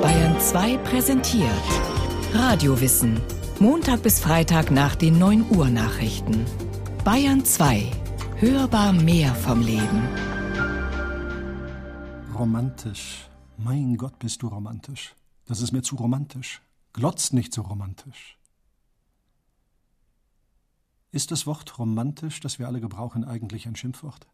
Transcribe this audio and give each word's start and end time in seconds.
Bayern 0.00 0.40
2 0.40 0.78
präsentiert 0.78 1.52
Radiowissen. 2.32 3.20
Montag 3.60 4.02
bis 4.02 4.20
Freitag 4.20 4.70
nach 4.70 4.96
den 4.96 5.18
9 5.18 5.50
Uhr 5.50 5.68
Nachrichten. 5.68 6.46
Bayern 7.04 7.44
2. 7.44 7.90
Hörbar 8.36 8.94
mehr 8.94 9.34
vom 9.34 9.60
Leben. 9.60 10.08
Romantisch. 12.38 13.28
Mein 13.58 13.98
Gott, 13.98 14.18
bist 14.18 14.40
du 14.40 14.48
romantisch. 14.48 15.14
Das 15.44 15.60
ist 15.60 15.72
mir 15.72 15.82
zu 15.82 15.96
romantisch. 15.96 16.62
Glotzt 16.94 17.34
nicht 17.34 17.52
so 17.52 17.60
romantisch. 17.60 18.38
Ist 21.10 21.30
das 21.32 21.46
Wort 21.46 21.78
romantisch, 21.78 22.40
das 22.40 22.58
wir 22.58 22.66
alle 22.66 22.80
gebrauchen, 22.80 23.24
eigentlich 23.24 23.66
ein 23.66 23.76
Schimpfwort? 23.76 24.26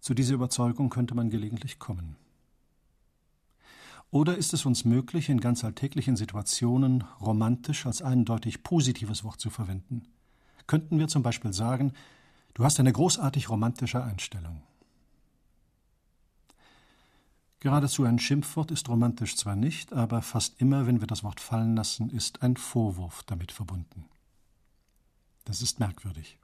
Zu 0.00 0.14
dieser 0.14 0.34
Überzeugung 0.34 0.88
könnte 0.88 1.14
man 1.14 1.28
gelegentlich 1.28 1.78
kommen. 1.78 2.16
Oder 4.14 4.36
ist 4.36 4.54
es 4.54 4.64
uns 4.64 4.84
möglich, 4.84 5.28
in 5.28 5.40
ganz 5.40 5.64
alltäglichen 5.64 6.14
Situationen 6.14 7.02
romantisch 7.20 7.84
als 7.84 8.00
eindeutig 8.00 8.62
positives 8.62 9.24
Wort 9.24 9.40
zu 9.40 9.50
verwenden? 9.50 10.06
Könnten 10.68 11.00
wir 11.00 11.08
zum 11.08 11.24
Beispiel 11.24 11.52
sagen, 11.52 11.92
du 12.54 12.64
hast 12.64 12.78
eine 12.78 12.92
großartig 12.92 13.50
romantische 13.50 14.04
Einstellung. 14.04 14.62
Geradezu 17.58 18.04
ein 18.04 18.20
Schimpfwort 18.20 18.70
ist 18.70 18.88
romantisch 18.88 19.34
zwar 19.36 19.56
nicht, 19.56 19.92
aber 19.92 20.22
fast 20.22 20.60
immer, 20.60 20.86
wenn 20.86 21.00
wir 21.00 21.08
das 21.08 21.24
Wort 21.24 21.40
fallen 21.40 21.74
lassen, 21.74 22.08
ist 22.08 22.40
ein 22.40 22.56
Vorwurf 22.56 23.24
damit 23.24 23.50
verbunden. 23.50 24.04
Das 25.44 25.60
ist 25.60 25.80
merkwürdig. 25.80 26.38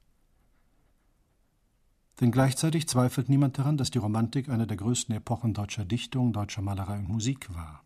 Denn 2.20 2.30
gleichzeitig 2.30 2.86
zweifelt 2.86 3.30
niemand 3.30 3.58
daran, 3.58 3.78
dass 3.78 3.90
die 3.90 3.98
Romantik 3.98 4.50
eine 4.50 4.66
der 4.66 4.76
größten 4.76 5.14
Epochen 5.14 5.54
deutscher 5.54 5.86
Dichtung, 5.86 6.32
deutscher 6.32 6.60
Malerei 6.60 6.98
und 6.98 7.08
Musik 7.08 7.52
war. 7.54 7.82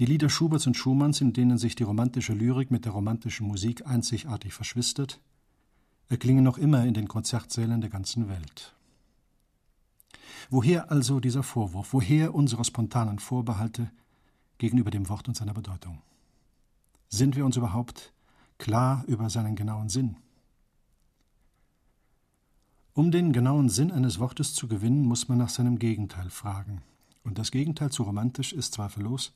Die 0.00 0.06
Lieder 0.06 0.28
Schuberts 0.28 0.66
und 0.66 0.76
Schumanns, 0.76 1.20
in 1.20 1.32
denen 1.32 1.58
sich 1.58 1.76
die 1.76 1.84
romantische 1.84 2.32
Lyrik 2.32 2.72
mit 2.72 2.84
der 2.84 2.92
romantischen 2.92 3.46
Musik 3.46 3.86
einzigartig 3.86 4.52
verschwistert, 4.52 5.20
erklingen 6.08 6.42
noch 6.42 6.58
immer 6.58 6.84
in 6.84 6.94
den 6.94 7.06
Konzertsälen 7.06 7.80
der 7.80 7.90
ganzen 7.90 8.28
Welt. 8.28 8.74
Woher 10.50 10.90
also 10.90 11.20
dieser 11.20 11.44
Vorwurf? 11.44 11.92
Woher 11.92 12.34
unsere 12.34 12.64
spontanen 12.64 13.20
Vorbehalte 13.20 13.90
gegenüber 14.58 14.90
dem 14.90 15.08
Wort 15.08 15.28
und 15.28 15.36
seiner 15.36 15.54
Bedeutung? 15.54 16.02
Sind 17.08 17.36
wir 17.36 17.44
uns 17.44 17.56
überhaupt 17.56 18.12
klar 18.58 19.04
über 19.06 19.30
seinen 19.30 19.54
genauen 19.54 19.88
Sinn? 19.88 20.16
Um 22.94 23.10
den 23.10 23.32
genauen 23.32 23.68
Sinn 23.68 23.90
eines 23.90 24.18
Wortes 24.18 24.54
zu 24.54 24.68
gewinnen, 24.68 25.04
muss 25.04 25.28
man 25.28 25.38
nach 25.38 25.48
seinem 25.48 25.78
Gegenteil 25.78 26.28
fragen. 26.28 26.82
Und 27.24 27.38
das 27.38 27.50
Gegenteil 27.50 27.90
zu 27.90 28.02
romantisch 28.02 28.52
ist 28.52 28.74
zweifellos 28.74 29.32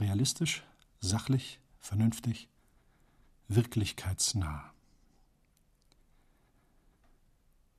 realistisch, 0.00 0.64
sachlich, 1.00 1.60
vernünftig, 1.78 2.48
wirklichkeitsnah. 3.48 4.72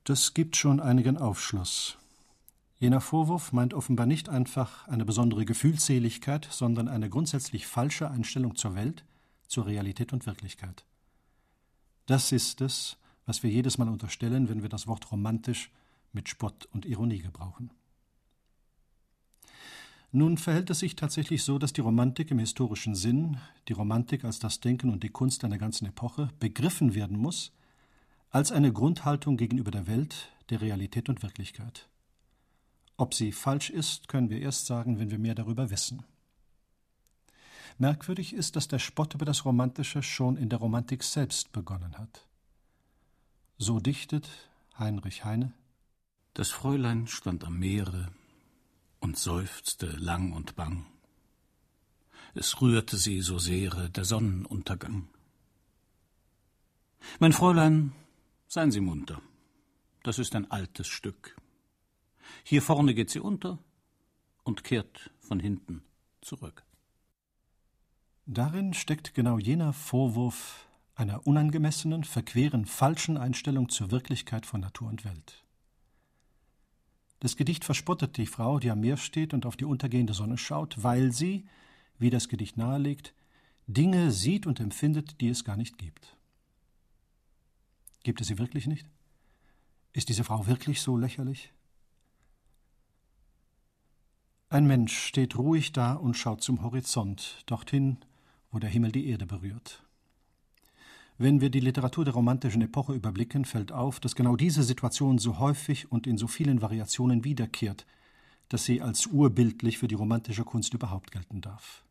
Das 0.04 0.34
gibt 0.34 0.56
schon 0.56 0.80
einigen 0.80 1.16
Aufschluss. 1.16 1.98
Jener 2.78 3.00
Vorwurf 3.00 3.52
meint 3.52 3.74
offenbar 3.74 4.06
nicht 4.06 4.28
einfach 4.28 4.88
eine 4.88 5.04
besondere 5.04 5.44
Gefühlseligkeit, 5.44 6.48
sondern 6.50 6.88
eine 6.88 7.08
grundsätzlich 7.08 7.66
falsche 7.66 8.10
Einstellung 8.10 8.56
zur 8.56 8.74
Welt, 8.74 9.04
zur 9.46 9.66
Realität 9.66 10.12
und 10.12 10.26
Wirklichkeit. 10.26 10.84
Das 12.06 12.32
ist 12.32 12.60
es, 12.60 12.96
was 13.26 13.42
wir 13.42 13.50
jedes 13.50 13.78
Mal 13.78 13.88
unterstellen, 13.88 14.48
wenn 14.48 14.62
wir 14.62 14.68
das 14.68 14.86
Wort 14.86 15.10
romantisch 15.12 15.70
mit 16.12 16.28
Spott 16.28 16.68
und 16.72 16.84
Ironie 16.84 17.20
gebrauchen. 17.20 17.70
Nun 20.14 20.36
verhält 20.36 20.68
es 20.68 20.80
sich 20.80 20.94
tatsächlich 20.94 21.42
so, 21.42 21.58
dass 21.58 21.72
die 21.72 21.80
Romantik 21.80 22.30
im 22.30 22.38
historischen 22.38 22.94
Sinn, 22.94 23.38
die 23.68 23.72
Romantik 23.72 24.24
als 24.24 24.38
das 24.38 24.60
Denken 24.60 24.90
und 24.90 25.02
die 25.02 25.08
Kunst 25.08 25.42
einer 25.42 25.56
ganzen 25.56 25.86
Epoche, 25.86 26.28
begriffen 26.38 26.94
werden 26.94 27.16
muss 27.16 27.52
als 28.28 28.52
eine 28.52 28.72
Grundhaltung 28.72 29.38
gegenüber 29.38 29.70
der 29.70 29.86
Welt, 29.86 30.30
der 30.50 30.60
Realität 30.60 31.08
und 31.08 31.22
Wirklichkeit. 31.22 31.88
Ob 32.98 33.14
sie 33.14 33.32
falsch 33.32 33.70
ist, 33.70 34.08
können 34.08 34.28
wir 34.28 34.40
erst 34.40 34.66
sagen, 34.66 34.98
wenn 34.98 35.10
wir 35.10 35.18
mehr 35.18 35.34
darüber 35.34 35.70
wissen. 35.70 36.02
Merkwürdig 37.78 38.34
ist, 38.34 38.54
dass 38.56 38.68
der 38.68 38.78
Spott 38.78 39.14
über 39.14 39.24
das 39.24 39.46
Romantische 39.46 40.02
schon 40.02 40.36
in 40.36 40.50
der 40.50 40.58
Romantik 40.58 41.02
selbst 41.02 41.52
begonnen 41.52 41.96
hat. 41.96 42.26
So 43.58 43.80
dichtet 43.80 44.28
Heinrich 44.78 45.24
Heine 45.24 45.52
Das 46.34 46.50
Fräulein 46.50 47.06
stand 47.06 47.44
am 47.44 47.58
Meere 47.58 48.12
und 49.00 49.18
seufzte 49.18 49.86
lang 49.86 50.32
und 50.32 50.56
bang. 50.56 50.86
Es 52.34 52.60
rührte 52.60 52.96
sie 52.96 53.20
so 53.20 53.38
sehr 53.38 53.88
der 53.88 54.04
Sonnenuntergang. 54.04 55.08
Mein 57.18 57.32
Fräulein, 57.32 57.92
seien 58.48 58.70
Sie 58.70 58.80
munter, 58.80 59.20
das 60.02 60.18
ist 60.18 60.34
ein 60.34 60.50
altes 60.50 60.88
Stück. 60.88 61.36
Hier 62.44 62.62
vorne 62.62 62.94
geht 62.94 63.10
sie 63.10 63.20
unter 63.20 63.58
und 64.44 64.64
kehrt 64.64 65.10
von 65.20 65.38
hinten 65.40 65.82
zurück. 66.20 66.64
Darin 68.26 68.72
steckt 68.72 69.14
genau 69.14 69.38
jener 69.38 69.72
Vorwurf 69.72 70.66
einer 70.94 71.26
unangemessenen, 71.26 72.04
verqueren, 72.04 72.66
falschen 72.66 73.16
Einstellung 73.16 73.68
zur 73.68 73.90
Wirklichkeit 73.90 74.46
von 74.46 74.60
Natur 74.60 74.88
und 74.88 75.04
Welt. 75.04 75.44
Das 77.20 77.36
Gedicht 77.36 77.64
verspottet 77.64 78.16
die 78.16 78.26
Frau, 78.26 78.58
die 78.58 78.70
am 78.70 78.80
Meer 78.80 78.96
steht 78.96 79.32
und 79.32 79.46
auf 79.46 79.56
die 79.56 79.64
untergehende 79.64 80.12
Sonne 80.12 80.38
schaut, 80.38 80.82
weil 80.82 81.12
sie, 81.12 81.46
wie 81.98 82.10
das 82.10 82.28
Gedicht 82.28 82.56
nahelegt, 82.56 83.14
Dinge 83.66 84.10
sieht 84.10 84.46
und 84.46 84.58
empfindet, 84.60 85.20
die 85.20 85.28
es 85.28 85.44
gar 85.44 85.56
nicht 85.56 85.78
gibt. 85.78 86.16
Gibt 88.02 88.20
es 88.20 88.26
sie 88.26 88.38
wirklich 88.38 88.66
nicht? 88.66 88.86
Ist 89.92 90.08
diese 90.08 90.24
Frau 90.24 90.46
wirklich 90.46 90.80
so 90.80 90.96
lächerlich? 90.96 91.52
Ein 94.48 94.66
Mensch 94.66 94.94
steht 94.94 95.36
ruhig 95.36 95.72
da 95.72 95.94
und 95.94 96.16
schaut 96.16 96.42
zum 96.42 96.62
Horizont, 96.62 97.42
dorthin, 97.46 97.98
wo 98.50 98.58
der 98.58 98.68
Himmel 98.68 98.92
die 98.92 99.06
Erde 99.06 99.26
berührt. 99.26 99.82
Wenn 101.18 101.40
wir 101.40 101.50
die 101.50 101.60
Literatur 101.60 102.04
der 102.04 102.14
romantischen 102.14 102.62
Epoche 102.62 102.94
überblicken, 102.94 103.44
fällt 103.44 103.70
auf, 103.70 104.00
dass 104.00 104.14
genau 104.14 104.36
diese 104.36 104.62
Situation 104.62 105.18
so 105.18 105.38
häufig 105.38 105.92
und 105.92 106.06
in 106.06 106.16
so 106.16 106.26
vielen 106.26 106.62
Variationen 106.62 107.24
wiederkehrt, 107.24 107.86
dass 108.48 108.64
sie 108.64 108.82
als 108.82 109.06
urbildlich 109.06 109.78
für 109.78 109.88
die 109.88 109.94
romantische 109.94 110.44
Kunst 110.44 110.74
überhaupt 110.74 111.10
gelten 111.10 111.40
darf. 111.40 111.84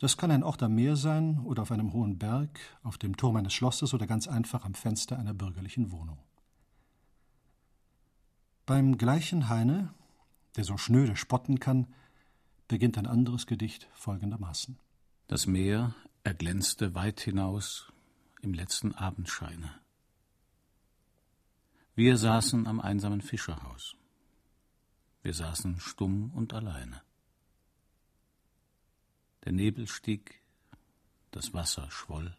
Das 0.00 0.16
kann 0.16 0.30
ein 0.30 0.44
Ort 0.44 0.62
am 0.62 0.74
Meer 0.74 0.96
sein 0.96 1.40
oder 1.44 1.62
auf 1.62 1.72
einem 1.72 1.92
hohen 1.92 2.18
Berg, 2.18 2.58
auf 2.82 2.98
dem 2.98 3.16
Turm 3.16 3.36
eines 3.36 3.52
Schlosses 3.52 3.94
oder 3.94 4.06
ganz 4.06 4.28
einfach 4.28 4.64
am 4.64 4.74
Fenster 4.74 5.18
einer 5.18 5.34
bürgerlichen 5.34 5.90
Wohnung. 5.90 6.18
Beim 8.64 8.96
gleichen 8.96 9.48
Heine, 9.48 9.92
der 10.56 10.64
so 10.64 10.76
schnöde 10.76 11.16
spotten 11.16 11.58
kann, 11.58 11.86
beginnt 12.68 12.98
ein 12.98 13.06
anderes 13.06 13.46
Gedicht 13.46 13.88
folgendermaßen. 13.94 14.78
Das 15.26 15.46
Meer 15.46 15.94
erglänzte 16.28 16.94
weit 16.94 17.20
hinaus 17.20 17.90
im 18.42 18.52
letzten 18.52 18.94
Abendscheine. 18.94 19.80
Wir 21.94 22.18
saßen 22.18 22.66
am 22.66 22.80
einsamen 22.80 23.22
Fischerhaus. 23.22 23.96
Wir 25.22 25.32
saßen 25.32 25.80
stumm 25.80 26.30
und 26.32 26.52
alleine. 26.52 27.00
Der 29.46 29.52
Nebel 29.52 29.88
stieg, 29.88 30.42
das 31.30 31.54
Wasser 31.54 31.90
schwoll, 31.90 32.36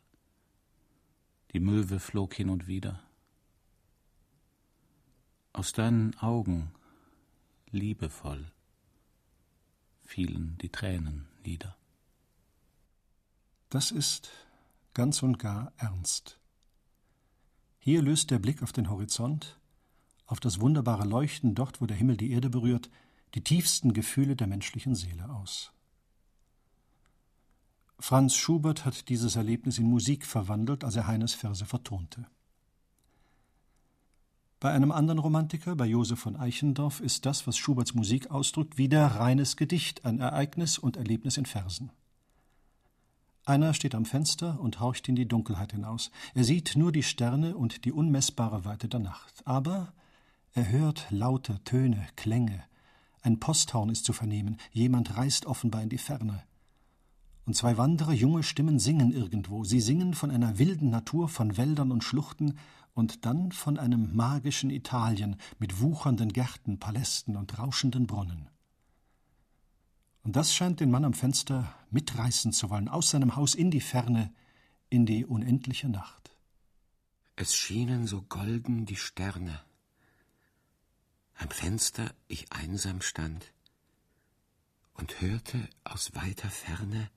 die 1.54 1.60
Möwe 1.60 2.00
flog 2.00 2.36
hin 2.36 2.52
und 2.52 2.68
wieder. 2.68 3.02
Aus 5.52 5.74
deinen 5.74 6.16
Augen, 6.20 6.72
liebevoll, 7.72 8.52
fielen 10.04 10.60
die 10.60 10.70
Tränen 10.70 11.28
nieder. 11.44 11.76
Das 13.70 13.92
ist 13.92 14.32
ganz 14.96 15.22
und 15.22 15.38
gar 15.38 15.74
ernst. 15.78 16.40
Hier 17.78 18.02
löst 18.02 18.32
der 18.32 18.40
Blick 18.40 18.64
auf 18.64 18.72
den 18.72 18.90
Horizont, 18.90 19.60
auf 20.26 20.40
das 20.40 20.60
wunderbare 20.60 21.08
Leuchten 21.08 21.54
dort, 21.54 21.80
wo 21.80 21.86
der 21.86 21.96
Himmel 21.96 22.18
die 22.18 22.32
Erde 22.32 22.50
berührt, 22.50 22.90
die 23.36 23.44
tiefsten 23.44 23.94
Gefühle 23.94 24.36
der 24.36 24.48
menschlichen 24.48 24.96
Seele 24.96 25.30
aus. 25.30 25.72
Franz 28.00 28.36
Schubert 28.36 28.86
hat 28.86 29.08
dieses 29.10 29.36
Erlebnis 29.36 29.78
in 29.78 29.86
Musik 29.86 30.26
verwandelt, 30.26 30.84
als 30.84 30.96
er 30.96 31.06
Heines 31.06 31.36
Verse 31.36 31.66
vertonte. 31.66 32.26
Bei 34.60 34.72
einem 34.72 34.92
anderen 34.92 35.20
Romantiker, 35.20 35.76
bei 35.76 35.86
Josef 35.86 36.20
von 36.20 36.36
Eichendorff, 36.36 37.02
ist 37.02 37.26
das, 37.26 37.46
was 37.46 37.58
Schuberts 37.58 37.94
Musik 37.94 38.32
ausdrückt, 38.32 38.78
wieder 38.78 39.06
reines 39.06 39.58
Gedicht, 39.58 40.06
ein 40.06 40.20
Ereignis 40.20 40.80
und 40.80 40.98
Erlebnis 40.98 41.38
in 41.38 41.46
Versen. 41.46 41.92
Einer 43.50 43.74
steht 43.74 43.96
am 43.96 44.06
Fenster 44.06 44.60
und 44.60 44.80
horcht 44.80 45.10
in 45.10 45.16
die 45.16 45.28
Dunkelheit 45.28 45.72
hinaus. 45.72 46.12
Er 46.36 46.44
sieht 46.44 46.76
nur 46.76 46.92
die 46.92 47.02
Sterne 47.02 47.58
und 47.58 47.84
die 47.84 47.92
unmessbare 47.92 48.64
Weite 48.64 48.88
der 48.88 49.00
Nacht. 49.00 49.42
Aber 49.44 49.92
er 50.54 50.70
hört 50.70 51.08
laute 51.10 51.60
Töne, 51.64 52.06
Klänge, 52.16 52.64
Ein 53.24 53.40
Posthorn 53.40 53.90
ist 53.90 54.06
zu 54.06 54.14
vernehmen, 54.14 54.58
jemand 54.72 55.18
reist 55.18 55.48
offenbar 55.48 55.82
in 55.82 55.90
die 55.90 55.98
Ferne. 55.98 56.44
Und 57.48 57.56
zwei 57.56 57.76
Wanderer, 57.76 58.14
junge 58.14 58.44
Stimmen 58.44 58.78
singen 58.78 59.12
irgendwo. 59.12 59.64
Sie 59.64 59.82
singen 59.82 60.14
von 60.14 60.30
einer 60.30 60.60
wilden 60.60 60.92
Natur, 60.92 61.28
von 61.28 61.58
Wäldern 61.58 61.92
und 61.92 62.04
Schluchten 62.04 62.60
und 62.94 63.26
dann 63.26 63.52
von 63.52 63.80
einem 63.80 64.16
magischen 64.16 64.70
Italien 64.70 65.38
mit 65.58 65.82
wuchernden 65.82 66.34
Gärten, 66.34 66.78
Palästen 66.78 67.36
und 67.36 67.58
rauschenden 67.58 68.06
Brunnen. 68.06 68.48
Und 70.30 70.36
das 70.36 70.54
scheint 70.54 70.80
den 70.80 70.92
Mann 70.92 71.06
am 71.06 71.16
Fenster 71.16 71.74
mitreißen 71.90 72.54
zu 72.54 72.70
wollen, 72.70 72.88
aus 72.88 73.10
seinem 73.10 73.36
Haus 73.36 73.56
in 73.56 73.72
die 73.72 73.82
Ferne, 73.82 74.32
in 74.88 75.08
die 75.08 75.26
unendliche 75.26 75.90
Nacht. 75.90 76.38
Es 77.36 77.56
schienen 77.56 78.06
so 78.06 78.22
golden 78.22 78.86
die 78.86 78.96
Sterne. 78.96 79.60
Am 81.34 81.50
Fenster 81.50 82.14
ich 82.28 82.52
einsam 82.52 83.02
stand 83.02 83.52
und 84.94 85.20
hörte 85.20 85.68
aus 85.84 86.14
weiter 86.14 86.52
Ferne 86.52 87.10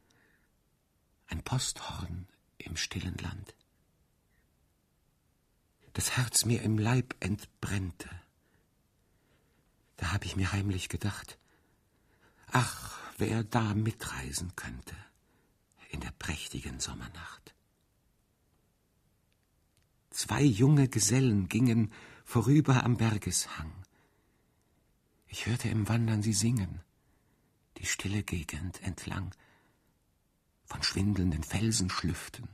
ein 1.27 1.43
Posthorn 1.43 2.29
im 2.57 2.79
stillen 2.79 3.19
Land. 3.19 3.55
Das 5.93 6.17
Herz 6.17 6.47
mir 6.47 6.63
im 6.63 6.79
Leib 6.79 7.15
entbrennte. 7.21 8.09
Da 9.99 10.15
hab 10.15 10.25
ich 10.25 10.35
mir 10.35 10.51
heimlich 10.53 10.89
gedacht, 10.89 11.37
ach, 12.47 13.02
wer 13.23 13.45
da 13.45 13.73
mitreisen 13.73 14.57
könnte 14.57 14.97
in 15.91 16.01
der 16.01 16.11
prächtigen 16.11 16.81
Sommernacht. 16.81 17.55
Zwei 20.11 20.43
junge 20.43 20.89
Gesellen 20.89 21.49
gingen 21.49 21.93
vorüber 22.25 22.83
am 22.83 22.97
Bergeshang. 22.97 23.73
Ich 25.29 25.47
hörte 25.47 25.69
im 25.69 25.89
Wandern 25.89 26.21
sie 26.21 26.33
singen, 26.33 26.81
die 27.77 27.87
stille 27.87 28.25
Gegend 28.25 28.83
entlang, 28.83 29.33
von 30.65 30.83
schwindelnden 30.83 31.45
Felsenschlüften, 31.45 32.49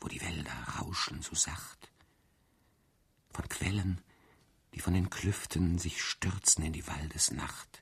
wo 0.00 0.06
die 0.06 0.20
Wälder 0.20 0.54
rauschen 0.78 1.20
so 1.20 1.34
sacht, 1.34 1.90
von 3.32 3.48
Quellen, 3.48 4.00
die 4.72 4.80
von 4.80 4.94
den 4.94 5.10
Klüften 5.10 5.78
sich 5.78 6.00
stürzen 6.00 6.62
in 6.62 6.74
die 6.74 6.86
Waldesnacht. 6.86 7.79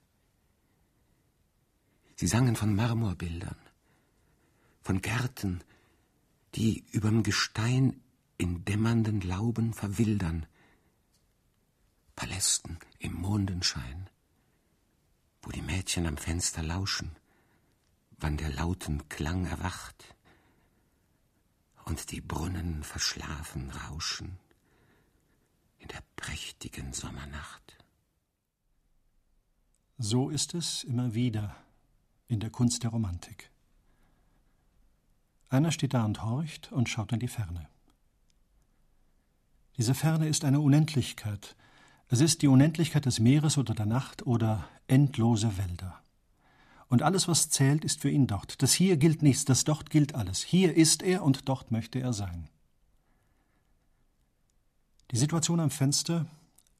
Sie 2.21 2.27
sangen 2.27 2.57
von 2.57 2.75
Marmorbildern, 2.75 3.55
von 4.83 5.01
Gärten, 5.01 5.63
die 6.57 6.85
überm 6.91 7.23
Gestein 7.23 8.01
in 8.39 8.65
dämmernden 8.65 9.21
Lauben 9.21 9.73
verwildern, 9.73 10.45
Palästen 12.17 12.81
im 12.99 13.13
Mondenschein, 13.13 14.11
wo 15.43 15.53
die 15.53 15.63
Mädchen 15.63 16.09
am 16.09 16.17
Fenster 16.17 16.65
lauschen, 16.65 17.15
wann 18.19 18.37
der 18.37 18.51
lauten 18.51 19.09
Klang 19.09 19.47
erwacht 19.47 20.17
und 21.85 22.11
die 22.11 22.21
Brunnen 22.21 22.83
verschlafen 22.83 23.71
rauschen 23.71 24.41
in 25.79 25.87
der 25.87 26.03
prächtigen 26.17 26.93
Sommernacht. 26.93 27.79
So 29.99 30.31
ist 30.31 30.55
es 30.55 30.83
immer 30.83 31.15
wieder 31.15 31.55
in 32.29 32.41
der 32.41 32.51
Kunst 32.51 32.83
der 32.83 32.91
Romantik. 32.91 33.51
Einer 35.49 35.73
steht 35.73 35.95
da 35.95 36.05
und 36.05 36.23
horcht 36.23 36.71
und 36.73 36.89
schaut 36.89 37.13
in 37.13 37.21
die 37.21 37.29
Ferne. 37.29 37.69
Diese 39.79 39.95
Ferne 39.95 40.29
ist 40.29 40.45
eine 40.45 40.61
Unendlichkeit. 40.61 41.57
Es 42.09 42.21
ist 42.21 42.43
die 42.43 42.49
Unendlichkeit 42.49 43.07
des 43.07 43.19
Meeres 43.19 43.59
oder 43.59 43.75
der 43.75 43.87
Nacht 43.87 44.27
oder 44.27 44.69
endlose 44.87 45.57
Wälder. 45.57 46.01
Und 46.89 47.03
alles, 47.03 47.29
was 47.29 47.51
zählt, 47.51 47.85
ist 47.85 48.01
für 48.01 48.11
ihn 48.11 48.27
dort. 48.27 48.63
Das 48.63 48.73
hier 48.73 48.97
gilt 48.97 49.23
nichts, 49.23 49.45
das 49.45 49.65
dort 49.65 49.91
gilt 49.91 50.15
alles. 50.15 50.43
Hier 50.43 50.75
ist 50.75 51.03
er 51.03 51.23
und 51.23 51.49
dort 51.49 51.71
möchte 51.71 52.01
er 52.01 52.13
sein. 52.13 52.49
Die 55.11 55.17
Situation 55.17 55.61
am 55.61 55.71
Fenster, 55.71 56.27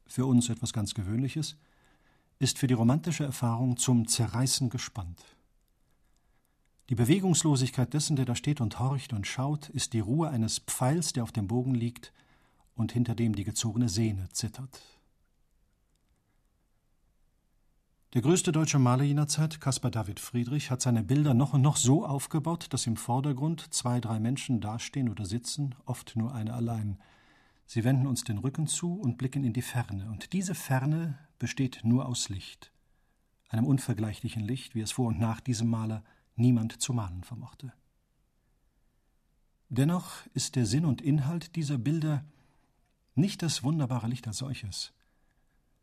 für 0.05 0.25
uns 0.25 0.49
etwas 0.49 0.73
ganz 0.73 0.93
Gewöhnliches, 0.93 1.55
ist 2.39 2.57
für 2.57 2.67
die 2.67 2.73
romantische 2.73 3.23
Erfahrung 3.23 3.77
zum 3.77 4.07
Zerreißen 4.07 4.69
gespannt. 4.69 5.23
Die 6.89 6.95
Bewegungslosigkeit 6.95 7.93
dessen, 7.93 8.15
der 8.15 8.25
da 8.25 8.33
steht 8.35 8.61
und 8.61 8.79
horcht 8.79 9.13
und 9.13 9.27
schaut, 9.27 9.69
ist 9.69 9.93
die 9.93 9.99
Ruhe 9.99 10.29
eines 10.29 10.57
Pfeils, 10.57 11.13
der 11.13 11.21
auf 11.21 11.31
dem 11.31 11.47
Bogen 11.47 11.75
liegt 11.75 12.11
und 12.75 12.91
hinter 12.91 13.13
dem 13.13 13.35
die 13.35 13.43
gezogene 13.43 13.89
Sehne 13.89 14.27
zittert. 14.31 14.81
Der 18.15 18.23
größte 18.23 18.51
deutsche 18.51 18.79
Maler 18.79 19.03
jener 19.03 19.27
Zeit, 19.27 19.61
Caspar 19.61 19.91
David 19.91 20.19
Friedrich, 20.19 20.71
hat 20.71 20.81
seine 20.81 21.03
Bilder 21.03 21.35
noch 21.35 21.53
und 21.53 21.61
noch 21.61 21.77
so 21.77 22.03
aufgebaut, 22.07 22.65
dass 22.71 22.87
im 22.87 22.97
Vordergrund 22.97 23.71
zwei, 23.71 23.99
drei 23.99 24.19
Menschen 24.19 24.59
dastehen 24.59 25.09
oder 25.09 25.25
sitzen, 25.25 25.75
oft 25.85 26.15
nur 26.15 26.33
eine 26.33 26.55
allein. 26.55 26.97
Sie 27.67 27.83
wenden 27.83 28.07
uns 28.07 28.23
den 28.23 28.39
Rücken 28.39 28.65
zu 28.65 28.99
und 28.99 29.19
blicken 29.19 29.43
in 29.43 29.53
die 29.53 29.61
Ferne, 29.61 30.09
und 30.09 30.33
diese 30.33 30.55
Ferne 30.55 31.19
besteht 31.37 31.81
nur 31.83 32.07
aus 32.07 32.29
Licht, 32.29 32.71
einem 33.47 33.67
unvergleichlichen 33.67 34.41
Licht, 34.41 34.73
wie 34.73 34.81
es 34.81 34.93
vor 34.93 35.09
und 35.09 35.19
nach 35.19 35.39
diesem 35.39 35.69
Maler 35.69 36.03
niemand 36.39 36.81
zu 36.81 36.93
malen 36.93 37.23
vermochte. 37.23 37.73
Dennoch 39.69 40.25
ist 40.33 40.55
der 40.55 40.65
Sinn 40.65 40.85
und 40.85 41.01
Inhalt 41.01 41.55
dieser 41.55 41.77
Bilder 41.77 42.25
nicht 43.13 43.43
das 43.43 43.63
wunderbare 43.63 44.07
Licht 44.07 44.27
als 44.27 44.37
solches. 44.37 44.93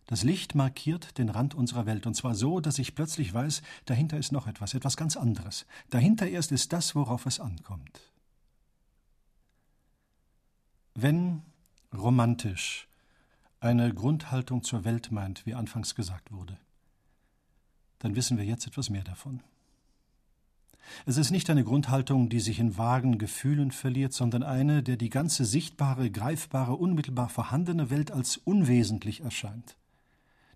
Das 0.06 0.22
Licht 0.22 0.54
markiert 0.54 1.18
den 1.18 1.28
Rand 1.28 1.54
unserer 1.54 1.86
Welt, 1.86 2.06
und 2.06 2.14
zwar 2.14 2.34
so, 2.34 2.60
dass 2.60 2.78
ich 2.78 2.94
plötzlich 2.94 3.34
weiß, 3.34 3.62
dahinter 3.84 4.18
ist 4.18 4.32
noch 4.32 4.46
etwas, 4.46 4.74
etwas 4.74 4.96
ganz 4.96 5.16
anderes. 5.16 5.66
Dahinter 5.90 6.28
erst 6.28 6.52
ist 6.52 6.72
das, 6.72 6.94
worauf 6.94 7.26
es 7.26 7.40
ankommt. 7.40 8.12
Wenn 10.94 11.42
romantisch 11.92 12.88
eine 13.60 13.92
Grundhaltung 13.92 14.62
zur 14.62 14.84
Welt 14.84 15.10
meint, 15.10 15.44
wie 15.44 15.54
anfangs 15.54 15.94
gesagt 15.94 16.30
wurde, 16.30 16.58
dann 17.98 18.14
wissen 18.14 18.36
wir 18.38 18.44
jetzt 18.44 18.66
etwas 18.66 18.90
mehr 18.90 19.04
davon. 19.04 19.42
Es 21.04 21.16
ist 21.16 21.30
nicht 21.30 21.50
eine 21.50 21.64
Grundhaltung, 21.64 22.28
die 22.28 22.40
sich 22.40 22.58
in 22.58 22.76
vagen 22.76 23.18
Gefühlen 23.18 23.70
verliert, 23.70 24.12
sondern 24.12 24.42
eine, 24.42 24.82
der 24.82 24.96
die 24.96 25.10
ganze 25.10 25.44
sichtbare, 25.44 26.10
greifbare, 26.10 26.74
unmittelbar 26.74 27.28
vorhandene 27.28 27.90
Welt 27.90 28.10
als 28.10 28.36
unwesentlich 28.36 29.20
erscheint. 29.20 29.76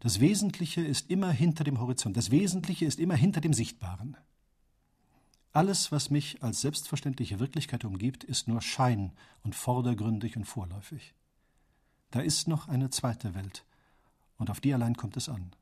Das 0.01 0.21
Wesentliche 0.21 0.81
ist 0.81 1.11
immer 1.11 1.31
hinter 1.31 1.65
dem 1.65 1.79
Horizont, 1.79 2.17
das 2.17 2.31
Wesentliche 2.31 2.87
ist 2.87 2.99
immer 2.99 3.17
hinter 3.17 3.41
dem 3.41 3.53
Sichtbaren. 3.53 4.17
Alles, 5.53 5.91
was 5.91 6.11
mich 6.11 6.43
als 6.43 6.61
selbstverständliche 6.61 7.41
Wirklichkeit 7.41 7.85
umgibt, 7.85 8.25
ist 8.25 8.47
nur 8.47 8.63
Schein 8.63 9.13
und 9.43 9.55
vordergründig 9.55 10.37
und 10.37 10.45
vorläufig. 10.45 11.15
Da 12.13 12.21
ist 12.21 12.49
noch 12.49 12.69
eine 12.69 12.91
zweite 12.91 13.35
Welt, 13.35 13.65
und 14.39 14.49
auf 14.49 14.61
die 14.61 14.73
allein 14.73 14.97
kommt 14.97 15.17
es 15.17 15.29
an. 15.29 15.53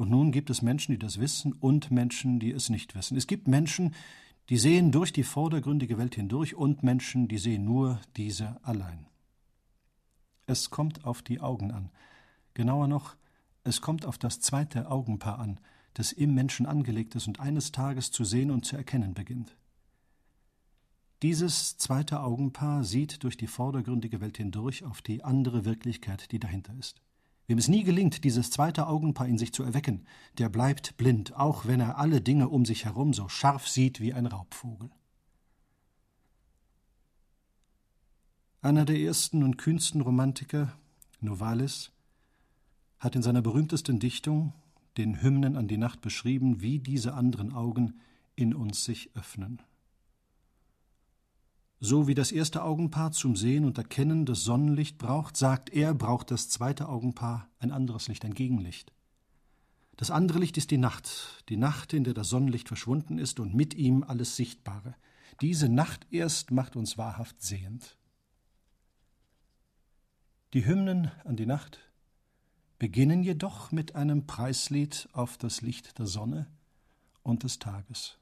Und 0.00 0.08
nun 0.08 0.32
gibt 0.32 0.48
es 0.48 0.62
Menschen, 0.62 0.92
die 0.92 0.98
das 0.98 1.20
wissen 1.20 1.52
und 1.52 1.90
Menschen, 1.90 2.40
die 2.40 2.52
es 2.52 2.70
nicht 2.70 2.94
wissen. 2.94 3.18
Es 3.18 3.26
gibt 3.26 3.46
Menschen, 3.46 3.94
die 4.48 4.56
sehen 4.56 4.92
durch 4.92 5.12
die 5.12 5.24
vordergründige 5.24 5.98
Welt 5.98 6.14
hindurch 6.14 6.54
und 6.54 6.82
Menschen, 6.82 7.28
die 7.28 7.36
sehen 7.36 7.66
nur 7.66 8.00
diese 8.16 8.64
allein. 8.64 9.04
Es 10.46 10.70
kommt 10.70 11.04
auf 11.04 11.20
die 11.20 11.42
Augen 11.42 11.70
an. 11.70 11.90
Genauer 12.54 12.88
noch, 12.88 13.14
es 13.62 13.82
kommt 13.82 14.06
auf 14.06 14.16
das 14.16 14.40
zweite 14.40 14.90
Augenpaar 14.90 15.38
an, 15.38 15.60
das 15.92 16.12
im 16.12 16.32
Menschen 16.34 16.64
angelegt 16.64 17.14
ist 17.14 17.28
und 17.28 17.38
eines 17.38 17.70
Tages 17.70 18.10
zu 18.10 18.24
sehen 18.24 18.50
und 18.50 18.64
zu 18.64 18.78
erkennen 18.78 19.12
beginnt. 19.12 19.54
Dieses 21.20 21.76
zweite 21.76 22.22
Augenpaar 22.22 22.84
sieht 22.84 23.22
durch 23.22 23.36
die 23.36 23.48
vordergründige 23.48 24.22
Welt 24.22 24.38
hindurch 24.38 24.82
auf 24.82 25.02
die 25.02 25.24
andere 25.24 25.66
Wirklichkeit, 25.66 26.32
die 26.32 26.38
dahinter 26.38 26.72
ist. 26.78 27.02
Wem 27.50 27.58
es 27.58 27.66
nie 27.66 27.82
gelingt, 27.82 28.22
dieses 28.22 28.52
zweite 28.52 28.86
Augenpaar 28.86 29.26
in 29.26 29.36
sich 29.36 29.52
zu 29.52 29.64
erwecken, 29.64 30.06
der 30.38 30.48
bleibt 30.48 30.96
blind, 30.96 31.34
auch 31.34 31.66
wenn 31.66 31.80
er 31.80 31.98
alle 31.98 32.20
Dinge 32.20 32.48
um 32.48 32.64
sich 32.64 32.84
herum 32.84 33.12
so 33.12 33.28
scharf 33.28 33.66
sieht 33.66 34.00
wie 34.00 34.14
ein 34.14 34.26
Raubvogel. 34.26 34.88
Einer 38.62 38.84
der 38.84 39.00
ersten 39.00 39.42
und 39.42 39.56
kühnsten 39.56 40.00
Romantiker, 40.00 40.78
Novalis, 41.18 41.90
hat 43.00 43.16
in 43.16 43.22
seiner 43.22 43.42
berühmtesten 43.42 43.98
Dichtung, 43.98 44.52
den 44.96 45.20
Hymnen 45.20 45.56
an 45.56 45.66
die 45.66 45.76
Nacht, 45.76 46.02
beschrieben, 46.02 46.60
wie 46.60 46.78
diese 46.78 47.14
anderen 47.14 47.52
Augen 47.52 47.98
in 48.36 48.54
uns 48.54 48.84
sich 48.84 49.10
öffnen. 49.16 49.60
So 51.82 52.06
wie 52.06 52.14
das 52.14 52.30
erste 52.30 52.62
Augenpaar 52.62 53.10
zum 53.12 53.36
Sehen 53.36 53.64
und 53.64 53.78
Erkennen 53.78 54.26
das 54.26 54.44
Sonnenlicht 54.44 54.98
braucht, 54.98 55.38
sagt 55.38 55.70
er, 55.70 55.94
braucht 55.94 56.30
das 56.30 56.50
zweite 56.50 56.90
Augenpaar 56.90 57.48
ein 57.58 57.72
anderes 57.72 58.06
Licht, 58.06 58.22
ein 58.26 58.34
Gegenlicht. 58.34 58.92
Das 59.96 60.10
andere 60.10 60.38
Licht 60.38 60.58
ist 60.58 60.70
die 60.70 60.78
Nacht, 60.78 61.42
die 61.48 61.56
Nacht, 61.56 61.94
in 61.94 62.04
der 62.04 62.12
das 62.12 62.28
Sonnenlicht 62.28 62.68
verschwunden 62.68 63.18
ist 63.18 63.40
und 63.40 63.54
mit 63.54 63.72
ihm 63.72 64.02
alles 64.02 64.36
Sichtbare. 64.36 64.94
Diese 65.40 65.70
Nacht 65.70 66.06
erst 66.10 66.50
macht 66.50 66.76
uns 66.76 66.98
wahrhaft 66.98 67.40
sehend. 67.40 67.96
Die 70.52 70.66
Hymnen 70.66 71.10
an 71.24 71.36
die 71.36 71.46
Nacht, 71.46 71.78
beginnen 72.78 73.22
jedoch 73.22 73.72
mit 73.72 73.94
einem 73.94 74.26
Preislied 74.26 75.08
auf 75.12 75.38
das 75.38 75.62
Licht 75.62 75.98
der 75.98 76.06
Sonne 76.06 76.46
und 77.22 77.42
des 77.42 77.58
Tages. 77.58 78.19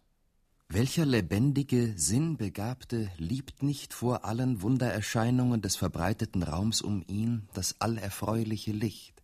Welcher 0.71 1.07
lebendige, 1.07 1.95
sinnbegabte 1.97 3.11
liebt 3.17 3.63
nicht 3.63 3.95
vor 3.95 4.27
allen 4.27 4.61
Wundererscheinungen 4.61 5.63
des 5.63 5.77
verbreiteten 5.77 6.43
Raums 6.43 6.83
um 6.83 7.03
ihn 7.07 7.49
das 7.55 7.81
allerfreuliche 7.81 8.73
Licht? 8.73 9.23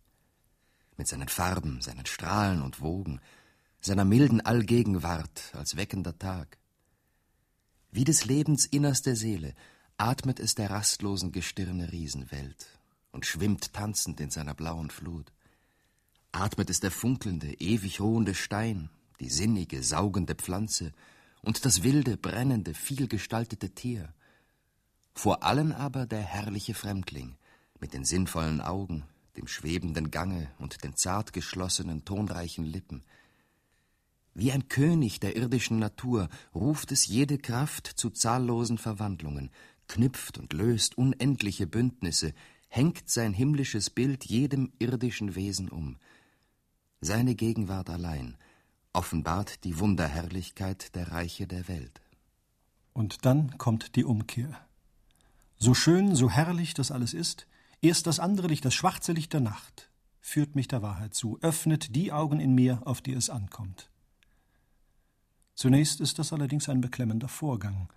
Mit 0.97 1.07
seinen 1.07 1.27
Farben, 1.27 1.81
seinen 1.81 2.07
Strahlen 2.07 2.63
und 2.63 2.81
Wogen, 2.81 3.21
seiner 3.79 4.05
milden 4.05 4.41
Allgegenwart 4.41 5.53
als 5.53 5.75
weckender 5.75 6.17
Tag. 6.17 6.57
Wie 7.91 8.05
des 8.05 8.25
Lebens 8.25 8.65
innerste 8.65 9.15
Seele 9.15 9.53
atmet 9.97 10.39
es 10.39 10.55
der 10.55 10.71
rastlosen 10.71 11.31
Gestirne 11.31 11.91
Riesenwelt 11.91 12.79
und 13.11 13.27
schwimmt 13.27 13.71
tanzend 13.71 14.19
in 14.19 14.31
seiner 14.31 14.55
blauen 14.55 14.89
Flut. 14.89 15.31
Atmet 16.31 16.71
es 16.71 16.79
der 16.79 16.89
funkelnde, 16.89 17.53
ewig 17.59 18.01
ruhende 18.01 18.33
Stein, 18.33 18.89
die 19.19 19.29
sinnige, 19.29 19.83
saugende 19.83 20.33
Pflanze, 20.33 20.91
und 21.45 21.63
das 21.63 21.83
wilde, 21.83 22.17
brennende, 22.17 22.73
vielgestaltete 22.73 23.69
Tier. 23.69 24.13
Vor 25.13 25.43
allen 25.43 25.71
aber 25.71 26.05
der 26.05 26.21
herrliche 26.21 26.73
Fremdling 26.73 27.37
mit 27.79 27.93
den 27.93 28.03
sinnvollen 28.03 28.61
Augen, 28.61 29.05
dem 29.37 29.47
schwebenden 29.47 30.11
Gange 30.11 30.49
und 30.57 30.83
den 30.83 30.95
zart 30.95 31.33
geschlossenen, 31.33 32.03
tonreichen 32.03 32.65
Lippen. 32.65 33.03
Wie 34.33 34.51
ein 34.51 34.67
König 34.67 35.19
der 35.19 35.35
irdischen 35.37 35.79
Natur 35.79 36.29
ruft 36.53 36.91
es 36.91 37.05
jede 37.05 37.37
Kraft 37.37 37.87
zu 37.87 38.09
zahllosen 38.09 38.77
Verwandlungen, 38.77 39.51
knüpft 39.87 40.37
und 40.37 40.51
löst 40.51 40.97
unendliche 40.97 41.67
Bündnisse, 41.67 42.33
hängt 42.67 43.09
sein 43.09 43.33
himmlisches 43.33 43.89
Bild 43.89 44.25
jedem 44.25 44.73
irdischen 44.79 45.35
Wesen 45.35 45.69
um. 45.69 45.97
Seine 47.01 47.35
Gegenwart 47.35 47.89
allein 47.89 48.35
offenbart 48.95 49.63
die 49.63 49.79
Wunderherrlichkeit 49.79 50.95
der 50.95 51.11
Reiche 51.11 51.47
der 51.47 51.67
Welt. 51.67 52.01
Und 52.93 53.25
dann 53.25 53.57
kommt 53.57 53.95
die 53.95 54.05
Umkehr. 54.05 54.65
So 55.57 55.73
schön, 55.73 56.15
so 56.15 56.29
herrlich 56.29 56.73
das 56.73 56.91
alles 56.91 57.13
ist, 57.13 57.47
erst 57.81 58.07
das 58.07 58.19
andere 58.19 58.47
Licht, 58.47 58.65
das 58.65 58.73
schwarze 58.73 59.11
Licht 59.11 59.33
der 59.33 59.41
Nacht, 59.41 59.89
führt 60.21 60.55
mich 60.55 60.67
der 60.67 60.81
Wahrheit 60.81 61.13
zu, 61.13 61.37
öffnet 61.41 61.95
die 61.95 62.11
Augen 62.11 62.39
in 62.39 62.55
mir, 62.55 62.81
auf 62.85 63.01
die 63.01 63.13
es 63.13 63.29
ankommt. 63.29 63.89
Zunächst 65.53 66.01
ist 66.01 66.19
das 66.19 66.33
allerdings 66.33 66.67
ein 66.67 66.81
beklemmender 66.81 67.27
Vorgang. 67.27 67.89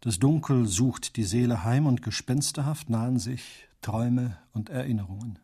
Das 0.00 0.18
Dunkel 0.18 0.66
sucht 0.66 1.16
die 1.16 1.24
Seele 1.24 1.64
heim 1.64 1.86
und 1.86 2.02
gespensterhaft 2.02 2.90
nahen 2.90 3.18
sich 3.18 3.66
Träume 3.80 4.38
und 4.52 4.68
Erinnerungen. 4.68 5.38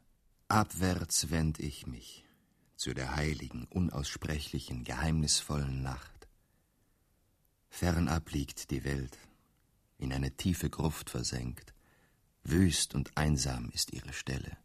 Abwärts 0.49 1.30
wend 1.30 1.58
ich 1.58 1.87
mich 1.87 2.25
zu 2.83 2.95
der 2.95 3.15
heiligen, 3.15 3.67
unaussprechlichen, 3.67 4.83
geheimnisvollen 4.83 5.83
Nacht. 5.83 6.27
Fernab 7.69 8.33
liegt 8.33 8.73
die 8.73 8.83
Welt, 8.83 9.17
in 9.99 10.12
eine 10.12 10.37
tiefe 10.37 10.69
Gruft 10.69 11.09
versenkt, 11.09 11.75
wüst 12.43 12.97
und 12.97 13.17
einsam 13.17 13.71
ist 13.71 13.93
ihre 13.93 14.12
Stelle. 14.12 14.57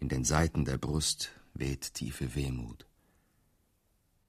In 0.00 0.08
den 0.08 0.24
Seiten 0.24 0.64
der 0.64 0.76
Brust 0.76 1.30
weht 1.54 1.94
tiefe 1.94 2.34
Wehmut. 2.34 2.84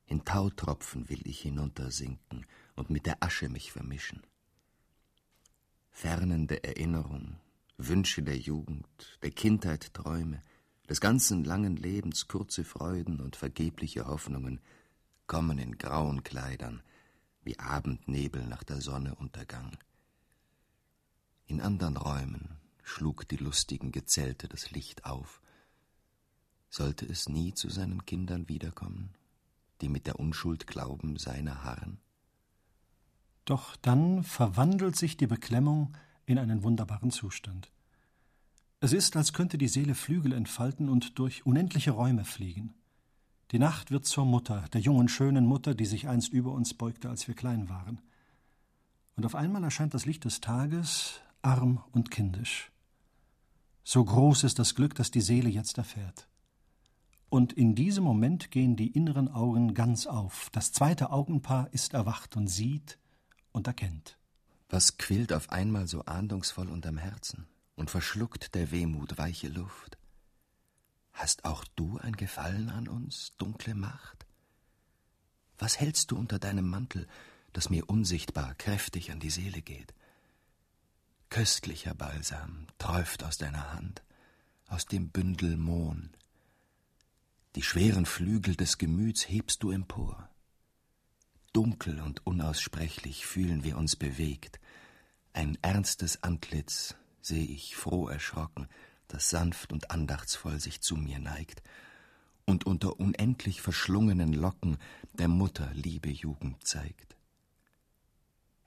In 0.05 0.23
Tautropfen 0.23 1.09
will 1.09 1.25
ich 1.27 1.41
hinuntersinken 1.41 2.45
und 2.75 2.91
mit 2.91 3.07
der 3.07 3.23
Asche 3.23 3.49
mich 3.49 3.71
vermischen. 3.71 4.21
Fernende 5.89 6.63
Erinnerung, 6.63 7.39
Wünsche 7.77 8.21
der 8.21 8.37
Jugend, 8.37 9.17
der 9.23 9.31
Kindheit 9.31 9.91
Träume, 9.95 10.43
des 10.89 11.01
ganzen 11.01 11.43
langen 11.43 11.75
Lebens 11.75 12.27
kurze 12.27 12.63
Freuden 12.63 13.19
und 13.19 13.35
vergebliche 13.35 14.07
Hoffnungen 14.07 14.61
kommen 15.27 15.59
in 15.59 15.77
grauen 15.77 16.23
Kleidern, 16.23 16.81
wie 17.43 17.59
Abendnebel 17.59 18.45
nach 18.45 18.63
der 18.63 18.81
Sonneuntergang. 18.81 19.77
In 21.45 21.61
andern 21.61 21.97
Räumen 21.97 22.57
schlug 22.83 23.27
die 23.27 23.37
lustigen 23.37 23.91
Gezelte 23.91 24.47
das 24.47 24.71
Licht 24.71 25.05
auf. 25.05 25.41
Sollte 26.69 27.05
es 27.05 27.29
nie 27.29 27.53
zu 27.53 27.69
seinen 27.69 28.05
Kindern 28.05 28.47
wiederkommen, 28.49 29.13
die 29.81 29.89
mit 29.89 30.07
der 30.07 30.19
Unschuld 30.19 30.67
glauben, 30.67 31.17
seiner 31.17 31.63
harren? 31.63 31.99
Doch 33.45 33.77
dann 33.77 34.23
verwandelt 34.23 34.97
sich 34.97 35.15
die 35.15 35.27
Beklemmung 35.27 35.95
in 36.25 36.37
einen 36.37 36.63
wunderbaren 36.63 37.11
Zustand. 37.11 37.71
Es 38.79 38.93
ist, 38.93 39.15
als 39.17 39.33
könnte 39.33 39.57
die 39.57 39.67
Seele 39.67 39.95
Flügel 39.95 40.33
entfalten 40.33 40.87
und 40.87 41.17
durch 41.17 41.45
unendliche 41.45 41.91
Räume 41.91 42.25
fliegen. 42.25 42.75
Die 43.51 43.59
Nacht 43.59 43.89
wird 43.89 44.05
zur 44.05 44.25
Mutter, 44.25 44.65
der 44.73 44.81
jungen, 44.81 45.07
schönen 45.07 45.45
Mutter, 45.45 45.73
die 45.73 45.85
sich 45.85 46.07
einst 46.07 46.31
über 46.31 46.51
uns 46.51 46.75
beugte, 46.75 47.09
als 47.09 47.27
wir 47.27 47.35
klein 47.35 47.69
waren. 47.69 48.01
Und 49.15 49.25
auf 49.25 49.33
einmal 49.33 49.63
erscheint 49.63 49.93
das 49.93 50.05
Licht 50.05 50.25
des 50.25 50.41
Tages 50.41 51.21
arm 51.41 51.83
und 51.91 52.11
kindisch. 52.11 52.71
So 53.83 54.03
groß 54.03 54.43
ist 54.43 54.59
das 54.59 54.75
Glück, 54.75 54.93
das 54.95 55.09
die 55.09 55.21
Seele 55.21 55.49
jetzt 55.49 55.77
erfährt. 55.77 56.27
Und 57.29 57.53
in 57.53 57.73
diesem 57.73 58.03
Moment 58.03 58.51
gehen 58.51 58.75
die 58.75 58.91
inneren 58.91 59.27
Augen 59.27 59.73
ganz 59.73 60.05
auf. 60.05 60.49
Das 60.51 60.71
zweite 60.71 61.09
Augenpaar 61.09 61.73
ist 61.73 61.93
erwacht 61.93 62.37
und 62.37 62.47
sieht 62.47 62.99
und 63.53 63.65
erkennt. 63.65 64.17
Was 64.69 64.97
quillt 64.97 65.33
auf 65.33 65.49
einmal 65.49 65.87
so 65.87 66.03
ahndungsvoll 66.05 66.69
unterm 66.69 66.97
Herzen? 66.97 67.47
Und 67.77 67.89
verschluckt 67.89 68.53
der 68.55 68.71
Wehmut 68.71 69.17
weiche 69.17 69.47
Luft. 69.47 69.97
Hast 71.13 71.45
auch 71.45 71.63
du 71.75 71.97
ein 71.99 72.17
Gefallen 72.17 72.69
an 72.69 72.87
uns, 72.89 73.31
dunkle 73.37 73.75
Macht? 73.75 74.25
Was 75.57 75.79
hältst 75.79 76.11
du 76.11 76.17
unter 76.17 76.39
deinem 76.39 76.69
Mantel, 76.69 77.07
das 77.53 77.69
mir 77.69 77.89
unsichtbar 77.89 78.53
kräftig 78.55 79.11
an 79.11 79.19
die 79.19 79.29
Seele 79.29 79.61
geht? 79.61 79.93
Köstlicher 81.29 81.93
Balsam 81.93 82.67
träuft 82.77 83.23
aus 83.23 83.37
deiner 83.37 83.73
Hand, 83.73 84.03
aus 84.67 84.85
dem 84.85 85.09
Bündel 85.09 85.57
Mohn. 85.57 86.11
Die 87.55 87.63
schweren 87.63 88.05
Flügel 88.05 88.55
des 88.55 88.77
Gemüts 88.77 89.27
hebst 89.29 89.63
du 89.63 89.71
empor. 89.71 90.29
Dunkel 91.53 92.01
und 92.01 92.25
unaussprechlich 92.25 93.25
fühlen 93.25 93.63
wir 93.63 93.77
uns 93.77 93.95
bewegt, 93.95 94.59
ein 95.33 95.57
ernstes 95.61 96.23
Antlitz 96.23 96.95
seh 97.27 97.43
ich 97.43 97.75
froh 97.75 98.07
erschrocken, 98.07 98.67
das 99.07 99.29
sanft 99.29 99.73
und 99.73 99.91
andachtsvoll 99.91 100.59
sich 100.59 100.81
zu 100.81 100.95
mir 100.95 101.19
neigt 101.19 101.61
und 102.45 102.65
unter 102.65 102.99
unendlich 102.99 103.61
verschlungenen 103.61 104.33
Locken 104.33 104.77
der 105.13 105.27
Mutter 105.27 105.69
liebe 105.73 106.09
Jugend 106.09 106.65
zeigt. 106.65 107.17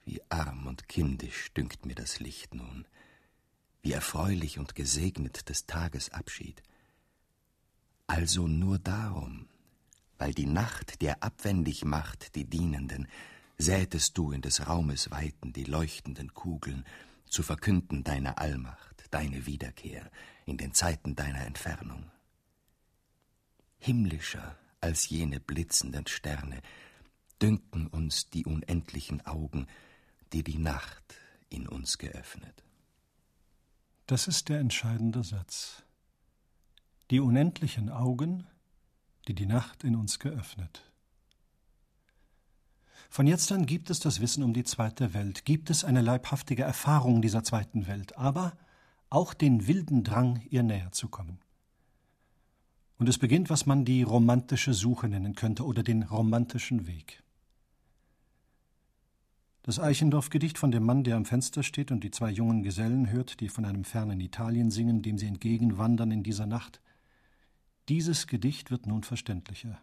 Wie 0.05 0.21
arm 0.29 0.67
und 0.67 0.89
kindisch 0.89 1.53
dünkt 1.55 1.87
mir 1.87 1.95
das 1.95 2.21
Licht 2.21 2.55
nun, 2.55 2.87
wie 3.83 3.93
erfreulich 3.93 4.59
und 4.59 4.75
gesegnet 4.75 5.49
des 5.49 5.67
Tages 5.67 6.11
Abschied. 6.11 6.63
Also 8.07 8.47
nur 8.47 8.79
darum, 8.79 9.49
weil 10.19 10.35
die 10.35 10.47
Nacht 10.47 11.01
dir 11.01 11.23
abwendig 11.23 11.85
macht 11.85 12.35
die 12.35 12.45
Dienenden, 12.45 13.09
sätest 13.57 14.19
du 14.19 14.33
in 14.33 14.43
des 14.43 14.67
Raumes 14.67 15.11
Weiten 15.11 15.53
die 15.53 15.65
leuchtenden 15.65 16.35
Kugeln, 16.35 16.85
zu 17.31 17.43
verkünden 17.43 18.05
deine 18.05 18.39
Allmacht, 18.39 19.07
deine 19.11 19.47
Wiederkehr 19.47 20.11
in 20.45 20.57
den 20.57 20.75
Zeiten 20.75 21.15
deiner 21.15 21.47
Entfernung. 21.47 22.11
Himmlischer 23.79 24.59
als 24.81 25.09
jene 25.09 25.41
blitzenden 25.41 26.07
Sterne 26.07 26.61
dünken 27.41 27.87
uns 27.87 28.29
die 28.29 28.45
unendlichen 28.45 29.25
Augen, 29.27 29.67
die 30.33 30.43
die 30.43 30.59
Nacht 30.59 31.15
in 31.49 31.67
uns 31.67 31.99
geöffnet. 31.99 32.65
Das 34.07 34.27
ist 34.29 34.49
der 34.49 34.59
entscheidende 34.59 35.25
Satz. 35.25 35.83
Die 37.11 37.21
unendlichen 37.21 37.91
Augen, 37.91 38.47
die 39.29 39.35
die 39.35 39.47
Nacht 39.47 39.85
in 39.85 39.97
uns 39.97 40.19
geöffnet. 40.19 40.90
Von 43.13 43.27
jetzt 43.27 43.51
an 43.51 43.67
gibt 43.67 43.91
es 43.91 43.99
das 43.99 44.21
Wissen 44.21 44.45
um 44.45 44.55
die 44.55 44.63
zweite 44.63 45.13
Welt, 45.15 45.45
gibt 45.45 45.69
es 45.69 45.83
eine 45.83 46.01
leibhaftige 46.01 46.63
Erfahrung 46.63 47.21
dieser 47.21 47.43
zweiten 47.43 47.89
Welt, 47.89 48.17
aber 48.17 48.57
auch 49.11 49.35
den 49.35 49.67
wilden 49.67 50.05
Drang, 50.05 50.41
ihr 50.49 50.63
näher 50.63 50.93
zu 50.93 51.09
kommen. 51.09 51.41
Und 52.99 53.09
es 53.09 53.19
beginnt, 53.19 53.51
was 53.51 53.67
man 53.67 53.85
die 53.85 54.05
romantische 54.05 54.75
Suche 54.75 55.09
nennen 55.09 55.35
könnte 55.35 55.65
oder 55.65 55.83
den 55.83 56.05
romantischen 56.05 56.87
Weg. 56.87 57.25
Das 59.63 59.81
Eichendorff-Gedicht 59.81 60.57
von 60.57 60.71
dem 60.71 60.85
Mann, 60.85 61.03
der 61.03 61.17
am 61.17 61.25
Fenster 61.25 61.65
steht 61.65 61.91
und 61.91 62.05
die 62.05 62.13
zwei 62.13 62.31
jungen 62.31 62.63
Gesellen 62.63 63.11
hört, 63.11 63.41
die 63.41 63.49
von 63.49 63.65
einem 63.65 63.83
fernen 63.83 64.21
Italien 64.21 64.71
singen, 64.71 65.03
dem 65.03 65.19
sie 65.19 65.27
entgegenwandern 65.27 66.13
in 66.13 66.23
dieser 66.23 66.47
Nacht, 66.47 66.81
dieses 67.89 68.29
Gedicht 68.29 68.71
wird 68.71 68.87
nun 68.87 69.03
verständlicher. 69.03 69.81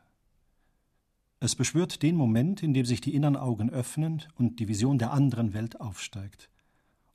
Es 1.39 1.56
beschwört 1.56 2.01
den 2.01 2.15
Moment, 2.15 2.63
in 2.63 2.74
dem 2.74 2.86
sich 2.86 3.00
die 3.00 3.13
inneren 3.13 3.36
Augen 3.36 3.70
öffnen 3.70 4.24
und 4.36 4.60
die 4.60 4.67
Vision 4.67 4.98
der 4.98 5.12
anderen 5.12 5.53
Welt 5.53 5.79
aufsteigt. 5.79 6.50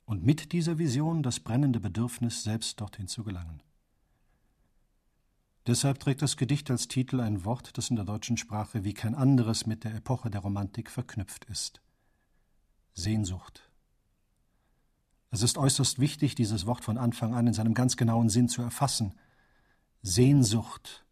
Und 0.05 0.23
mit 0.23 0.53
dieser 0.53 0.77
Vision 0.77 1.23
das 1.23 1.39
brennende 1.39 1.79
Bedürfnis, 1.79 2.43
selbst 2.43 2.79
dorthin 2.79 3.07
zu 3.07 3.23
gelangen. 3.23 3.61
Deshalb 5.65 5.99
trägt 5.99 6.21
das 6.21 6.35
Gedicht 6.35 6.69
als 6.71 6.89
Titel 6.89 7.21
ein 7.21 7.45
Wort, 7.45 7.77
das 7.77 7.89
in 7.89 7.95
der 7.95 8.05
deutschen 8.05 8.35
Sprache 8.35 8.83
wie 8.83 8.93
kein 8.93 9.15
anderes 9.15 9.65
mit 9.65 9.85
der 9.85 9.95
Epoche 9.95 10.29
der 10.29 10.41
Romantik 10.41 10.89
verknüpft 10.89 11.45
ist. 11.45 11.81
Sehnsucht. 12.93 13.69
Es 15.31 15.41
ist 15.41 15.57
äußerst 15.57 15.99
wichtig, 15.99 16.35
dieses 16.35 16.65
Wort 16.65 16.83
von 16.83 16.97
Anfang 16.97 17.33
an 17.33 17.47
in 17.47 17.53
seinem 17.53 17.73
ganz 17.73 17.97
genauen 17.97 18.29
Sinn 18.29 18.49
zu 18.49 18.61
erfassen. 18.61 19.15
Sehnsucht. 20.01 21.05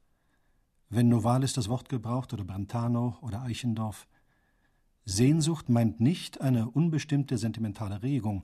Wenn 0.91 1.07
Novalis 1.07 1.53
das 1.53 1.69
Wort 1.69 1.88
gebraucht 1.88 2.33
oder 2.33 2.43
Brentano 2.43 3.17
oder 3.21 3.43
Eichendorff. 3.43 4.07
Sehnsucht 5.05 5.69
meint 5.69 6.01
nicht 6.01 6.41
eine 6.41 6.69
unbestimmte 6.69 7.38
sentimentale 7.38 8.03
Regung, 8.03 8.43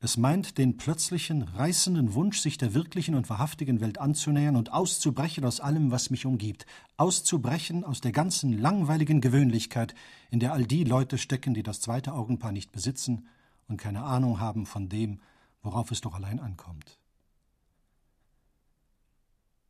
es 0.00 0.16
meint 0.16 0.58
den 0.58 0.76
plötzlichen, 0.76 1.42
reißenden 1.42 2.14
Wunsch, 2.14 2.38
sich 2.38 2.56
der 2.56 2.72
wirklichen 2.72 3.16
und 3.16 3.28
wahrhaftigen 3.28 3.80
Welt 3.80 3.98
anzunähern 3.98 4.54
und 4.54 4.72
auszubrechen 4.72 5.44
aus 5.44 5.58
allem, 5.58 5.90
was 5.90 6.10
mich 6.10 6.24
umgibt, 6.24 6.66
auszubrechen 6.96 7.82
aus 7.82 8.00
der 8.00 8.12
ganzen 8.12 8.56
langweiligen 8.56 9.20
Gewöhnlichkeit, 9.20 9.96
in 10.30 10.38
der 10.38 10.52
all 10.52 10.66
die 10.66 10.84
Leute 10.84 11.18
stecken, 11.18 11.52
die 11.52 11.64
das 11.64 11.80
zweite 11.80 12.12
Augenpaar 12.12 12.52
nicht 12.52 12.70
besitzen 12.70 13.26
und 13.66 13.78
keine 13.78 14.04
Ahnung 14.04 14.38
haben 14.38 14.66
von 14.66 14.88
dem, 14.88 15.20
worauf 15.62 15.90
es 15.90 16.00
doch 16.00 16.14
allein 16.14 16.38
ankommt. 16.38 17.00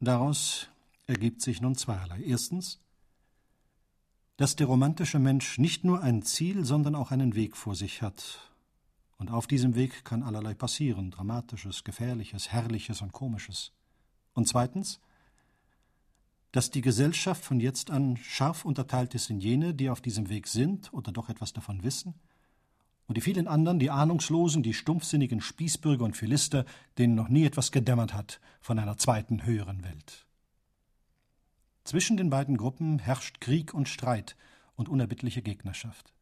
Daraus 0.01 0.69
ergibt 1.09 1.43
sich 1.43 1.61
nun 1.61 1.75
zweierlei. 1.75 2.23
Erstens, 2.23 2.79
dass 4.37 4.55
der 4.55 4.69
romantische 4.69 5.19
Mensch 5.19 5.59
nicht 5.59 5.83
nur 5.83 6.01
ein 6.01 6.23
Ziel, 6.23 6.65
sondern 6.65 6.95
auch 6.95 7.11
einen 7.11 7.35
Weg 7.35 7.57
vor 7.57 7.75
sich 7.75 8.03
hat, 8.03 8.45
und 9.17 9.33
auf 9.33 9.49
diesem 9.49 9.75
Weg 9.75 10.05
kann 10.05 10.23
allerlei 10.23 10.55
passieren, 10.55 11.11
Dramatisches, 11.11 11.83
Gefährliches, 11.83 12.53
Herrliches 12.53 13.03
und 13.03 13.11
Komisches. 13.11 13.73
Und 14.33 14.47
zweitens, 14.47 15.01
dass 16.53 16.71
die 16.71 16.83
Gesellschaft 16.83 17.45
von 17.45 17.59
jetzt 17.59 17.91
an 17.91 18.17
scharf 18.17 18.65
unterteilt 18.65 19.17
ist 19.17 19.29
in 19.29 19.41
jene, 19.41 19.75
die 19.75 19.91
auf 19.91 20.01
diesem 20.01 20.29
Weg 20.29 20.47
sind 20.47 20.93
oder 20.93 21.11
doch 21.11 21.29
etwas 21.29 21.53
davon 21.53 21.83
wissen, 21.83 22.15
und 23.09 23.17
die 23.17 23.23
vielen 23.23 23.49
anderen, 23.49 23.79
die 23.79 23.91
Ahnungslosen, 23.91 24.63
die 24.63 24.75
stumpfsinnigen 24.75 25.41
Spießbürger 25.41 26.05
und 26.05 26.15
Philister, 26.17 26.67
denen 26.99 27.15
noch 27.15 27.31
nie 27.31 27.45
etwas 27.45 27.73
gedämmert 27.73 28.13
hat 28.13 28.39
von 28.61 28.79
einer 28.79 28.99
zweiten 28.99 29.47
höheren 29.47 29.83
Welt. 29.83 30.28
Zwischen 31.89 32.19
den 32.19 32.29
beiden 32.29 32.59
Gruppen 32.59 32.99
herrscht 32.99 33.41
Krieg 33.41 33.73
und 33.73 33.89
Streit 33.89 34.37
und 34.77 34.91
unerbittliche 34.91 35.41
Gegnerschaft. 35.41 36.13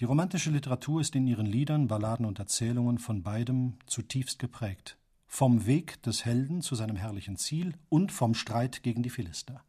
Die 0.00 0.06
romantische 0.06 0.50
Literatur 0.50 1.02
ist 1.02 1.14
in 1.14 1.26
ihren 1.26 1.44
Liedern, 1.44 1.86
Balladen 1.86 2.24
und 2.24 2.38
Erzählungen 2.38 2.96
von 2.96 3.22
beidem 3.22 3.74
zutiefst 3.84 4.38
geprägt. 4.38 4.96
Vom 5.26 5.66
Weg 5.66 6.02
des 6.02 6.24
Helden 6.24 6.62
zu 6.62 6.76
seinem 6.76 6.96
herrlichen 6.96 7.36
Ziel 7.36 7.74
und 7.90 8.10
vom 8.10 8.32
Streit 8.32 8.82
gegen 8.82 9.02
die 9.02 9.10
Philister. 9.10 9.62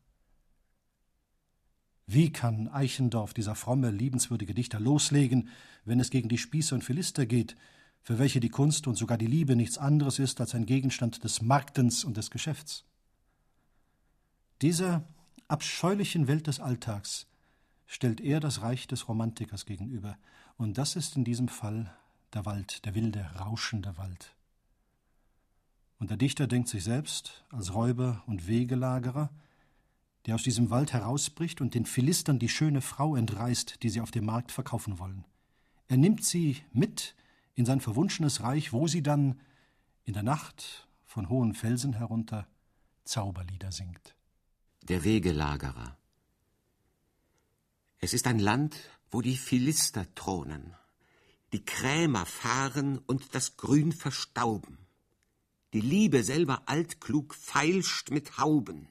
Wie 2.05 2.31
kann 2.31 2.69
Eichendorff, 2.69 3.33
dieser 3.33 3.55
fromme, 3.55 3.91
liebenswürdige 3.91 4.53
Dichter, 4.53 4.79
loslegen, 4.79 5.49
wenn 5.83 5.99
es 5.99 6.09
gegen 6.09 6.29
die 6.29 6.37
Spießer 6.37 6.73
und 6.73 6.85
Philister 6.85 7.25
geht, 7.25 7.57
für 8.01 8.17
welche 8.17 8.39
die 8.39 8.47
Kunst 8.47 8.87
und 8.87 8.95
sogar 8.95 9.17
die 9.17 9.27
Liebe 9.27 9.57
nichts 9.57 9.77
anderes 9.77 10.19
ist 10.19 10.39
als 10.39 10.55
ein 10.55 10.65
Gegenstand 10.65 11.25
des 11.25 11.41
Marktens 11.41 12.05
und 12.05 12.15
des 12.15 12.31
Geschäfts? 12.31 12.85
Dieser 14.61 15.03
abscheulichen 15.47 16.27
Welt 16.27 16.47
des 16.47 16.59
Alltags 16.59 17.27
stellt 17.85 18.19
er 18.21 18.39
das 18.39 18.61
Reich 18.61 18.87
des 18.87 19.07
Romantikers 19.07 19.65
gegenüber. 19.65 20.17
Und 20.57 20.77
das 20.77 20.95
ist 20.95 21.15
in 21.15 21.23
diesem 21.23 21.47
Fall 21.47 21.95
der 22.33 22.45
Wald, 22.45 22.83
der 22.85 22.95
wilde, 22.95 23.29
rauschende 23.39 23.97
Wald. 23.97 24.35
Und 25.99 26.09
der 26.09 26.17
Dichter 26.17 26.47
denkt 26.47 26.69
sich 26.69 26.83
selbst 26.83 27.45
als 27.49 27.73
Räuber 27.73 28.23
und 28.27 28.47
Wegelagerer, 28.47 29.29
der 30.25 30.35
aus 30.35 30.43
diesem 30.43 30.69
Wald 30.69 30.91
herausbricht 30.91 31.61
und 31.61 31.73
den 31.73 31.85
Philistern 31.85 32.39
die 32.39 32.49
schöne 32.49 32.81
Frau 32.81 33.15
entreißt, 33.15 33.81
die 33.81 33.89
sie 33.89 34.01
auf 34.01 34.11
dem 34.11 34.25
Markt 34.25 34.51
verkaufen 34.51 34.99
wollen. 34.99 35.23
Er 35.87 35.97
nimmt 35.97 36.23
sie 36.25 36.57
mit 36.73 37.15
in 37.55 37.65
sein 37.65 37.79
verwunschenes 37.79 38.41
Reich, 38.41 38.73
wo 38.73 38.87
sie 38.87 39.01
dann 39.01 39.39
in 40.03 40.13
der 40.13 40.23
Nacht 40.23 40.87
von 41.05 41.29
hohen 41.29 41.53
Felsen 41.53 41.93
herunter 41.93 42.47
Zauberlieder 43.05 43.71
singt. 43.71 44.16
Der 44.87 45.03
Wegelagerer 45.03 45.97
es 47.99 48.13
ist 48.13 48.25
ein 48.25 48.39
Land, 48.39 48.77
wo 49.11 49.21
die 49.21 49.35
Philister 49.35 50.13
thronen, 50.15 50.75
die 51.51 51.65
Krämer 51.65 52.25
fahren 52.25 52.99
und 52.99 53.35
das 53.35 53.57
Grün 53.57 53.91
verstauben. 53.91 54.77
Die 55.73 55.81
Liebe 55.81 56.23
selber 56.23 56.61
altklug 56.67 57.35
feilscht 57.35 58.11
mit 58.11 58.37
Hauben. 58.37 58.87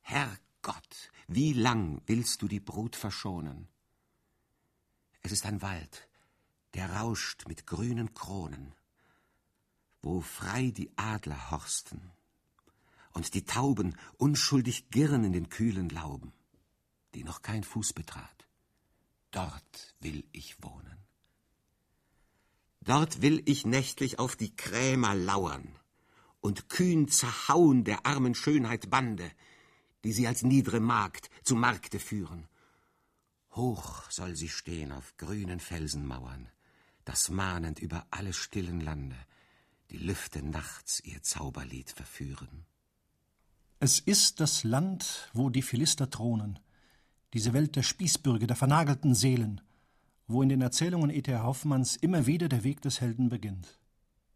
Herrgott, 0.00 1.12
wie 1.28 1.52
lang 1.52 2.02
willst 2.06 2.42
du 2.42 2.48
die 2.48 2.58
Brut 2.58 2.96
verschonen? 2.96 3.68
Es 5.22 5.30
ist 5.30 5.46
ein 5.46 5.62
Wald, 5.62 6.08
der 6.74 6.90
rauscht 6.90 7.46
mit 7.46 7.66
grünen 7.66 8.14
Kronen, 8.14 8.74
wo 10.02 10.22
frei 10.22 10.72
die 10.72 10.90
Adler 10.96 11.52
horsten 11.52 12.15
und 13.16 13.34
die 13.34 13.44
Tauben 13.44 13.96
unschuldig 14.16 14.90
girren 14.90 15.24
in 15.24 15.32
den 15.32 15.48
kühlen 15.48 15.88
Lauben 15.88 16.32
die 17.16 17.24
noch 17.24 17.40
kein 17.40 17.64
Fuß 17.64 17.94
betrat. 17.94 18.46
Dort 19.30 19.94
will 20.00 20.24
ich 20.32 20.62
wohnen. 20.62 20.98
Dort 22.82 23.22
will 23.22 23.42
ich 23.46 23.64
nächtlich 23.64 24.18
auf 24.18 24.36
die 24.36 24.54
Krämer 24.54 25.14
lauern 25.14 25.66
und 26.40 26.68
kühn 26.68 27.08
zerhauen 27.08 27.84
der 27.84 28.04
armen 28.04 28.34
Schönheit 28.34 28.90
Bande, 28.90 29.32
die 30.04 30.12
sie 30.12 30.26
als 30.26 30.42
niedre 30.42 30.78
Magd 30.78 31.30
zu 31.42 31.56
Markte 31.56 31.98
führen. 31.98 32.46
Hoch 33.52 34.10
soll 34.10 34.36
sie 34.36 34.50
stehen 34.50 34.92
auf 34.92 35.16
grünen 35.16 35.58
Felsenmauern, 35.58 36.50
das 37.06 37.30
mahnend 37.30 37.78
über 37.78 38.06
alle 38.10 38.34
stillen 38.34 38.80
Lande 38.80 39.16
die 39.90 39.98
Lüfte 39.98 40.42
nachts 40.42 41.00
ihr 41.00 41.22
Zauberlied 41.22 41.90
verführen. 41.90 42.66
Es 43.78 44.00
ist 44.00 44.40
das 44.40 44.64
Land, 44.64 45.28
wo 45.34 45.50
die 45.50 45.60
Philister 45.60 46.08
thronen, 46.08 46.58
diese 47.34 47.52
Welt 47.52 47.76
der 47.76 47.82
Spießbürger, 47.82 48.46
der 48.46 48.56
vernagelten 48.56 49.14
Seelen, 49.14 49.60
wo 50.26 50.40
in 50.42 50.48
den 50.48 50.62
Erzählungen 50.62 51.10
E.T. 51.10 51.36
Hoffmanns 51.36 51.94
immer 51.96 52.24
wieder 52.24 52.48
der 52.48 52.64
Weg 52.64 52.80
des 52.80 53.02
Helden 53.02 53.28
beginnt. 53.28 53.78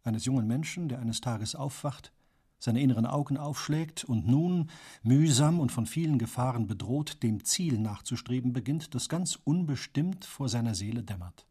Eines 0.02 0.26
jungen 0.26 0.46
Menschen, 0.46 0.90
der 0.90 0.98
eines 0.98 1.22
Tages 1.22 1.54
aufwacht, 1.54 2.12
seine 2.58 2.82
inneren 2.82 3.06
Augen 3.06 3.38
aufschlägt 3.38 4.04
und 4.04 4.26
nun, 4.26 4.68
mühsam 5.02 5.58
und 5.58 5.72
von 5.72 5.86
vielen 5.86 6.18
Gefahren 6.18 6.66
bedroht, 6.66 7.22
dem 7.22 7.42
Ziel 7.42 7.78
nachzustreben 7.78 8.52
beginnt, 8.52 8.94
das 8.94 9.08
ganz 9.08 9.38
unbestimmt 9.44 10.26
vor 10.26 10.50
seiner 10.50 10.74
Seele 10.74 11.02
dämmert. 11.02 11.46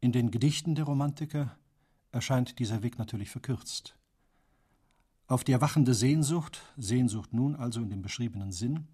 In 0.00 0.12
den 0.12 0.30
Gedichten 0.30 0.74
der 0.74 0.84
Romantiker 0.84 1.56
erscheint 2.12 2.58
dieser 2.58 2.82
Weg 2.82 2.98
natürlich 2.98 3.30
verkürzt. 3.30 3.96
Auf 5.26 5.42
die 5.42 5.52
erwachende 5.52 5.94
Sehnsucht, 5.94 6.60
Sehnsucht 6.76 7.32
nun 7.32 7.56
also 7.56 7.80
in 7.80 7.88
dem 7.88 8.02
beschriebenen 8.02 8.52
Sinn, 8.52 8.88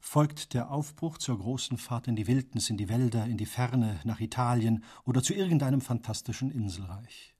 folgt 0.00 0.52
der 0.52 0.70
Aufbruch 0.70 1.16
zur 1.16 1.38
großen 1.38 1.78
Fahrt 1.78 2.08
in 2.08 2.16
die 2.16 2.26
Wildnis, 2.26 2.68
in 2.68 2.76
die 2.76 2.88
Wälder, 2.88 3.24
in 3.24 3.38
die 3.38 3.46
Ferne, 3.46 4.00
nach 4.04 4.20
Italien 4.20 4.84
oder 5.04 5.22
zu 5.22 5.32
irgendeinem 5.32 5.80
fantastischen 5.80 6.50
Inselreich. 6.50 7.34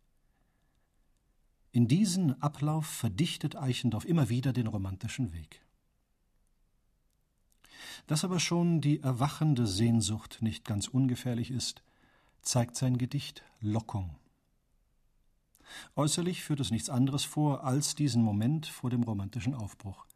In 1.73 1.89
diesen 1.89 2.41
Ablauf 2.41 2.87
verdichtet 2.87 3.57
Eichendorff 3.57 4.05
immer 4.05 4.29
wieder 4.29 4.53
den 4.53 4.67
romantischen 4.67 5.33
Weg. 5.33 5.61
Dass 8.07 8.25
aber 8.25 8.41
schon 8.41 8.81
die 8.81 9.01
erwachende 9.01 9.67
Sehnsucht 9.67 10.39
nicht 10.41 10.65
ganz 10.65 10.89
ungefährlich 10.89 11.51
ist, 11.51 11.83
zeigt 12.41 12.77
sein 12.77 12.97
Gedicht 12.97 13.43
Lockung. 13.61 14.17
Äußerlich 15.97 16.43
führt 16.43 16.61
es 16.61 16.71
nichts 16.71 16.91
anderes 16.91 17.25
vor 17.25 17.65
als 17.65 17.95
diesen 17.95 18.23
Moment 18.23 18.67
vor 18.67 18.91
dem 18.91 19.03
romantischen 19.03 19.55
Aufbruch. 19.55 20.07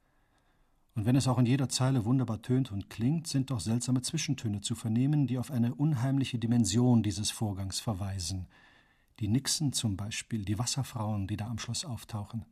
Und 0.97 1.05
wenn 1.05 1.17
es 1.17 1.29
auch 1.29 1.39
in 1.39 1.45
jeder 1.45 1.69
Zeile 1.69 2.07
wunderbar 2.07 2.41
tönt 2.41 2.73
und 2.73 2.89
klingt, 2.89 3.27
sind 3.27 3.51
doch 3.51 3.61
seltsame 3.61 4.01
Zwischentöne 4.01 4.63
zu 4.63 4.75
vernehmen, 4.75 5.27
die 5.27 5.39
auf 5.39 5.51
eine 5.51 5.75
unheimliche 5.75 6.39
Dimension 6.39 7.03
dieses 7.03 7.31
Vorgangs 7.31 7.81
verweisen. 7.81 8.47
Die 9.21 9.29
Nixen 9.29 9.75
zum 9.75 9.97
Beispiel, 9.97 10.45
die 10.45 10.59
Wasserfrauen, 10.59 11.27
die 11.27 11.37
da 11.37 11.49
am 11.49 11.59
Schloss 11.59 11.85
auftauchen. 11.85 12.47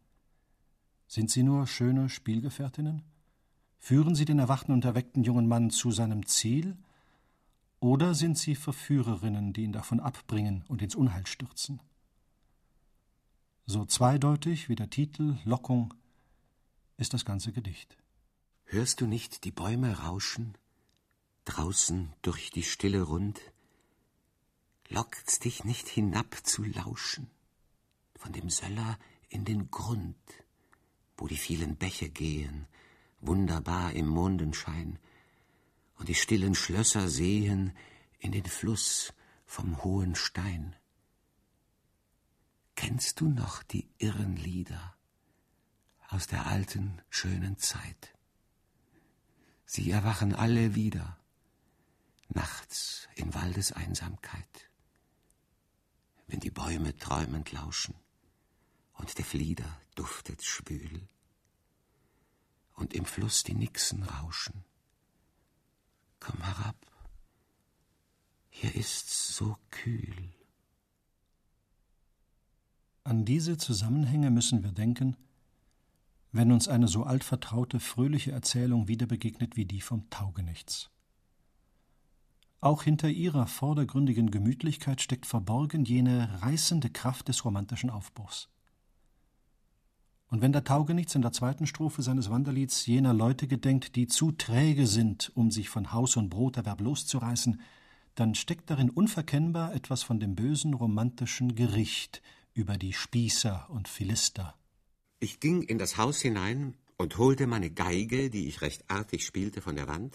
Sind 1.07 1.31
sie 1.31 1.43
nur 1.43 1.67
schöne 1.67 2.11
Spielgefährtinnen? 2.11 3.03
Führen 3.79 4.15
sie 4.15 4.27
den 4.27 4.39
erwachten 4.39 4.73
und 4.73 4.85
erweckten 4.85 5.25
jungen 5.25 5.49
Mann 5.49 5.71
zu 5.71 5.91
seinem 5.91 6.27
Ziel? 6.27 6.77
Oder 7.81 8.15
sind 8.15 8.37
sie 8.37 8.55
Verführerinnen, 8.55 9.53
die 9.53 9.65
ihn 9.65 9.73
davon 9.73 10.01
abbringen 10.01 10.65
und 10.69 10.83
ins 10.83 10.95
Unheil 10.95 11.27
stürzen? 11.27 11.81
So 13.67 13.87
zweideutig 13.87 14.69
wie 14.69 14.75
der 14.75 14.91
Titel 14.91 15.39
Lockung 15.45 15.95
ist 16.99 17.15
das 17.15 17.25
ganze 17.25 17.51
Gedicht. 17.51 17.97
Hörst 18.67 19.01
du 19.01 19.07
nicht 19.07 19.45
die 19.45 19.53
Bäume 19.53 20.01
rauschen, 20.01 20.59
draußen 21.47 22.13
durch 22.21 22.51
die 22.51 22.63
Stille 22.63 23.01
rund? 23.01 23.41
Lockt's 24.91 25.39
dich 25.39 25.65
nicht 25.65 25.89
hinab 25.89 26.47
zu 26.47 26.63
lauschen, 26.63 27.31
von 28.17 28.33
dem 28.33 28.51
Söller 28.51 28.99
in 29.31 29.47
den 29.47 29.71
Grund, 29.71 30.15
wo 31.17 31.27
die 31.27 31.39
vielen 31.39 31.77
Bäche 31.77 32.11
gehen, 32.11 32.67
wunderbar 33.23 33.95
im 33.95 34.09
Mondenschein, 34.09 34.99
und 35.97 36.11
die 36.11 36.15
stillen 36.15 36.55
Schlösser 36.55 37.09
sehen 37.09 37.73
in 38.19 38.31
den 38.31 38.45
Fluss 38.45 39.15
vom 39.47 39.83
hohen 39.83 40.17
Stein. 40.17 40.77
Kennst 42.75 43.21
du 43.21 43.29
noch 43.29 43.63
die 43.63 43.89
irren 43.99 44.37
Lieder 44.37 44.97
aus 46.09 46.27
der 46.27 46.47
alten, 46.47 47.01
schönen 47.09 47.59
Zeit? 47.59 48.15
Sie 49.65 49.91
erwachen 49.91 50.35
alle 50.35 50.75
wieder, 50.75 51.19
nachts 52.29 53.09
in 53.15 53.33
Waldeseinsamkeit, 53.35 54.71
wenn 56.27 56.41
die 56.41 56.51
Bäume 56.51 56.97
träumend 56.97 57.53
lauschen 57.53 57.95
und 58.95 59.17
der 59.19 59.25
Flieder 59.25 59.81
duftet 59.95 60.43
schwül 60.45 61.09
und 62.75 62.93
im 62.93 63.05
Fluss 63.05 63.45
die 63.45 63.55
Nixen 63.55 64.03
rauschen. 64.03 64.65
Komm 66.21 66.43
herab, 66.43 66.77
hier 68.51 68.75
ist's 68.75 69.37
so 69.37 69.57
kühl. 69.71 70.33
An 73.07 73.27
diese 73.27 73.59
Zusammenhänge 73.59 74.31
müssen 74.31 74.65
wir 74.65 74.73
denken, 74.73 75.19
wenn 76.33 76.51
uns 76.51 76.69
eine 76.69 76.89
so 76.89 77.05
altvertraute, 77.05 77.79
fröhliche 77.79 78.33
Erzählung 78.33 78.89
wieder 78.89 79.05
begegnet 79.05 79.57
wie 79.57 79.67
die 79.67 79.83
vom 79.83 80.09
Taugenichts. 80.09 80.89
Auch 82.63 82.83
hinter 82.83 83.11
ihrer 83.11 83.47
vordergründigen 83.47 84.31
Gemütlichkeit 84.31 85.03
steckt 85.03 85.27
verborgen 85.27 85.85
jene 85.85 86.41
reißende 86.41 86.89
Kraft 86.89 87.29
des 87.29 87.45
romantischen 87.45 87.91
Aufbruchs. 87.91 88.49
Und 90.29 90.41
wenn 90.41 90.53
der 90.53 90.65
Taugenichts 90.65 91.15
in 91.15 91.21
der 91.21 91.33
zweiten 91.33 91.67
Strophe 91.67 92.01
seines 92.01 92.31
Wanderlieds 92.31 92.87
jener 92.87 93.13
Leute 93.13 93.47
gedenkt, 93.47 93.97
die 93.97 94.07
zu 94.07 94.33
träge 94.33 94.87
sind, 94.87 95.31
um 95.35 95.51
sich 95.51 95.69
von 95.69 95.93
Haus 95.93 96.17
und 96.17 96.31
Broterwerb 96.31 96.81
loszureißen, 96.81 97.61
dann 98.15 98.35
steckt 98.35 98.71
darin 98.71 98.89
unverkennbar 98.89 99.75
etwas 99.75 100.03
von 100.03 100.21
dem 100.21 100.35
bösen 100.35 100.73
romantischen 100.73 101.55
Gericht 101.55 102.23
über 102.55 102.79
die 102.79 102.93
Spießer 102.93 103.69
und 103.71 103.89
Philister. 103.89 104.55
Ich 105.19 105.41
ging 105.41 105.63
in 105.63 105.79
das 105.79 105.97
Haus 105.97 106.21
hinein 106.21 106.77
und 106.97 107.19
holte 107.19 107.47
meine 107.47 107.71
Geige, 107.71 108.31
die 108.31 108.47
ich 108.47 108.61
recht 108.63 108.89
artig 108.89 109.27
spielte, 109.27 109.61
von 109.61 109.75
der 109.75 109.89
Wand. 109.89 110.15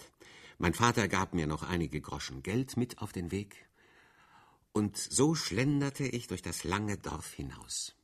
Mein 0.58 0.74
Vater 0.74 1.06
gab 1.06 1.34
mir 1.34 1.46
noch 1.46 1.62
einige 1.62 2.00
Groschen 2.00 2.42
Geld 2.42 2.76
mit 2.76 2.98
auf 2.98 3.12
den 3.12 3.30
Weg. 3.30 3.68
Und 4.72 4.96
so 4.96 5.34
schlenderte 5.34 6.04
ich 6.04 6.28
durch 6.28 6.42
das 6.42 6.64
lange 6.64 6.96
Dorf 6.96 7.32
hinaus. 7.32 7.94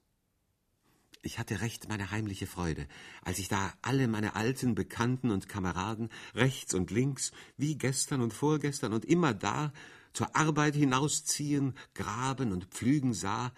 Ich 1.22 1.38
hatte 1.38 1.60
recht 1.60 1.88
meine 1.88 2.10
heimliche 2.10 2.46
Freude, 2.46 2.86
als 3.22 3.38
ich 3.38 3.48
da 3.48 3.72
alle 3.82 4.06
meine 4.06 4.36
alten 4.36 4.74
Bekannten 4.74 5.30
und 5.30 5.48
Kameraden 5.48 6.10
rechts 6.34 6.74
und 6.74 6.90
links, 6.90 7.32
wie 7.56 7.76
gestern 7.76 8.20
und 8.20 8.32
vorgestern 8.32 8.92
und 8.92 9.04
immer 9.04 9.32
da, 9.32 9.72
zur 10.12 10.34
Arbeit 10.36 10.74
hinausziehen, 10.74 11.74
graben 11.94 12.52
und 12.52 12.66
pflügen 12.66 13.12
sah, 13.12 13.52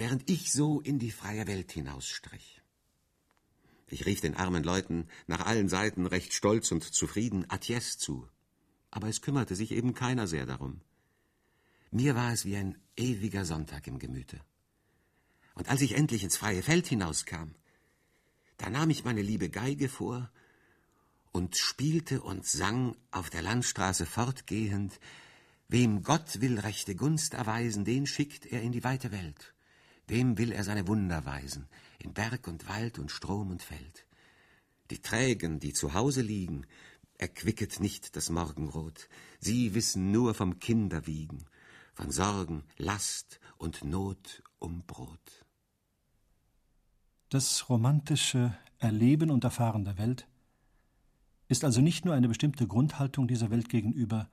während 0.00 0.30
ich 0.30 0.50
so 0.50 0.80
in 0.80 0.98
die 0.98 1.10
freie 1.10 1.46
Welt 1.46 1.72
hinausstrich. 1.72 2.62
Ich 3.86 4.06
rief 4.06 4.22
den 4.22 4.34
armen 4.34 4.64
Leuten 4.64 5.06
nach 5.26 5.44
allen 5.44 5.68
Seiten 5.68 6.06
recht 6.06 6.32
stolz 6.32 6.72
und 6.72 6.82
zufrieden 6.82 7.44
Atiès 7.48 7.98
zu, 7.98 8.26
aber 8.90 9.08
es 9.08 9.20
kümmerte 9.20 9.54
sich 9.54 9.72
eben 9.72 9.92
keiner 9.92 10.26
sehr 10.26 10.46
darum. 10.46 10.80
Mir 11.90 12.14
war 12.14 12.32
es 12.32 12.46
wie 12.46 12.56
ein 12.56 12.78
ewiger 12.96 13.44
Sonntag 13.44 13.86
im 13.88 13.98
Gemüte. 13.98 14.40
Und 15.54 15.68
als 15.68 15.82
ich 15.82 15.96
endlich 15.96 16.24
ins 16.24 16.38
freie 16.38 16.62
Feld 16.62 16.86
hinauskam, 16.86 17.50
da 18.56 18.70
nahm 18.70 18.88
ich 18.88 19.04
meine 19.04 19.20
liebe 19.20 19.50
Geige 19.50 19.90
vor 19.90 20.30
und 21.30 21.58
spielte 21.58 22.22
und 22.22 22.46
sang 22.46 22.96
auf 23.10 23.28
der 23.28 23.42
Landstraße 23.42 24.06
fortgehend, 24.06 24.98
Wem 25.68 26.02
Gott 26.02 26.40
will 26.40 26.58
rechte 26.58 26.96
Gunst 26.96 27.34
erweisen, 27.34 27.84
den 27.84 28.06
schickt 28.06 28.46
er 28.46 28.62
in 28.62 28.72
die 28.72 28.82
weite 28.82 29.12
Welt. 29.12 29.54
Dem 30.10 30.38
will 30.38 30.50
er 30.50 30.64
seine 30.64 30.88
Wunder 30.88 31.24
weisen, 31.24 31.68
in 32.00 32.12
Berg 32.12 32.48
und 32.48 32.68
Wald 32.68 32.98
und 32.98 33.12
Strom 33.12 33.50
und 33.50 33.62
Feld. 33.62 34.06
Die 34.90 35.00
Trägen, 35.00 35.60
die 35.60 35.72
zu 35.72 35.94
Hause 35.94 36.20
liegen, 36.22 36.66
erquicket 37.16 37.78
nicht 37.78 38.16
das 38.16 38.28
Morgenrot. 38.28 39.08
Sie 39.38 39.74
wissen 39.74 40.10
nur 40.10 40.34
vom 40.34 40.58
Kinderwiegen, 40.58 41.44
von 41.94 42.10
Sorgen, 42.10 42.64
Last 42.76 43.38
und 43.56 43.84
Not 43.84 44.42
um 44.58 44.82
Brot. 44.84 45.44
Das 47.28 47.68
romantische 47.68 48.56
Erleben 48.78 49.30
und 49.30 49.44
Erfahren 49.44 49.84
der 49.84 49.96
Welt 49.96 50.26
ist 51.46 51.64
also 51.64 51.80
nicht 51.80 52.04
nur 52.04 52.14
eine 52.14 52.26
bestimmte 52.26 52.66
Grundhaltung 52.66 53.28
dieser 53.28 53.50
Welt 53.50 53.68
gegenüber, 53.68 54.28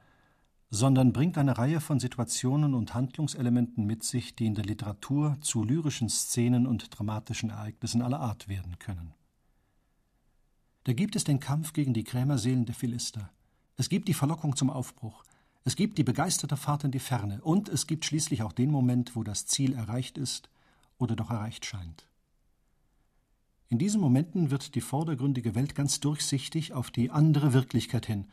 sondern 0.70 1.14
bringt 1.14 1.38
eine 1.38 1.58
Reihe 1.58 1.80
von 1.80 2.00
Situationen 2.00 2.74
und 2.74 2.94
Handlungselementen 2.94 3.86
mit 3.86 4.04
sich, 4.04 4.36
die 4.36 4.46
in 4.46 4.56
der 4.56 4.66
Literatur 4.66 5.38
zu 5.42 5.64
lyrischen 5.64 6.10
Szenen 6.10 6.68
und 6.68 6.98
dramatischen 6.98 7.50
Ereignissen 7.50 8.02
aller 8.02 8.20
Art 8.20 8.48
werden 8.48 8.78
können. 8.80 9.14
Da 10.84 10.94
gibt 10.94 11.16
es 11.16 11.24
den 11.24 11.40
Kampf 11.40 11.74
gegen 11.74 11.94
die 11.94 12.04
Krämerseelen 12.04 12.66
der 12.66 12.76
Philister, 12.76 13.30
es 13.80 13.90
gibt 13.90 14.08
die 14.08 14.14
Verlockung 14.14 14.56
zum 14.56 14.70
Aufbruch, 14.70 15.24
es 15.64 15.76
gibt 15.76 15.98
die 15.98 16.04
begeisterte 16.04 16.58
Fahrt 16.58 16.84
in 16.84 16.92
die 16.92 17.00
Ferne 17.00 17.42
und 17.42 17.70
es 17.70 17.88
gibt 17.88 18.06
schließlich 18.06 18.42
auch 18.42 18.54
den 18.54 18.72
Moment, 18.72 19.16
wo 19.16 19.24
das 19.24 19.46
Ziel 19.46 19.74
erreicht 19.74 20.18
ist 20.18 20.50
oder 20.98 21.16
doch 21.16 21.30
erreicht 21.30 21.66
scheint. 21.66 22.08
In 23.70 23.78
diesen 23.78 24.00
Momenten 24.00 24.50
wird 24.50 24.76
die 24.76 24.82
vordergründige 24.82 25.54
Welt 25.54 25.76
ganz 25.76 26.00
durchsichtig 26.00 26.74
auf 26.74 26.90
die 26.90 27.12
andere 27.12 27.54
Wirklichkeit 27.54 28.06
hin, 28.06 28.26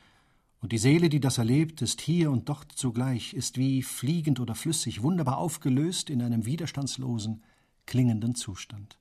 und 0.65 0.73
die 0.73 0.79
Seele, 0.79 1.11
die 1.11 1.21
das 1.21 1.37
erlebt, 1.37 1.83
ist 1.83 2.01
hier 2.01 2.31
und 2.31 2.49
dort 2.49 2.73
zugleich, 2.73 3.35
ist 3.35 3.59
wie 3.59 3.83
fliegend 3.83 4.41
oder 4.41 4.55
flüssig, 4.55 5.03
wunderbar 5.03 5.37
aufgelöst 5.37 6.09
in 6.09 6.23
einem 6.23 6.47
widerstandslosen, 6.47 7.45
klingenden 7.85 8.35
Zustand. 8.35 8.99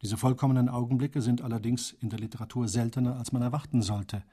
Diese 0.00 0.16
vollkommenen 0.16 0.70
Augenblicke 0.70 1.20
sind 1.20 1.42
allerdings 1.42 1.92
in 1.92 2.08
der 2.08 2.18
Literatur 2.18 2.66
seltener, 2.66 3.16
als 3.16 3.32
man 3.32 3.42
erwarten 3.42 3.82
sollte. 3.82 4.24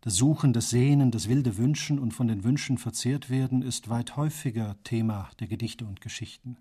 Das 0.00 0.16
Suchen, 0.16 0.52
das 0.52 0.70
Sehnen, 0.70 1.12
das 1.12 1.28
wilde 1.28 1.56
Wünschen 1.56 2.00
und 2.00 2.12
von 2.12 2.26
den 2.26 2.42
Wünschen 2.42 2.78
verzehrt 2.78 3.30
werden, 3.30 3.62
ist 3.62 3.90
weit 3.90 4.16
häufiger 4.16 4.76
Thema 4.82 5.30
der 5.38 5.46
Gedichte 5.46 5.86
und 5.86 6.00
Geschichten. 6.00 6.56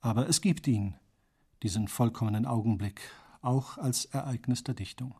Aber 0.00 0.28
es 0.28 0.42
gibt 0.42 0.68
ihn, 0.68 0.94
diesen 1.64 1.88
vollkommenen 1.88 2.46
Augenblick, 2.46 3.00
auch 3.42 3.78
als 3.78 4.04
Ereignis 4.04 4.62
der 4.62 4.74
Dichtung. 4.74 5.16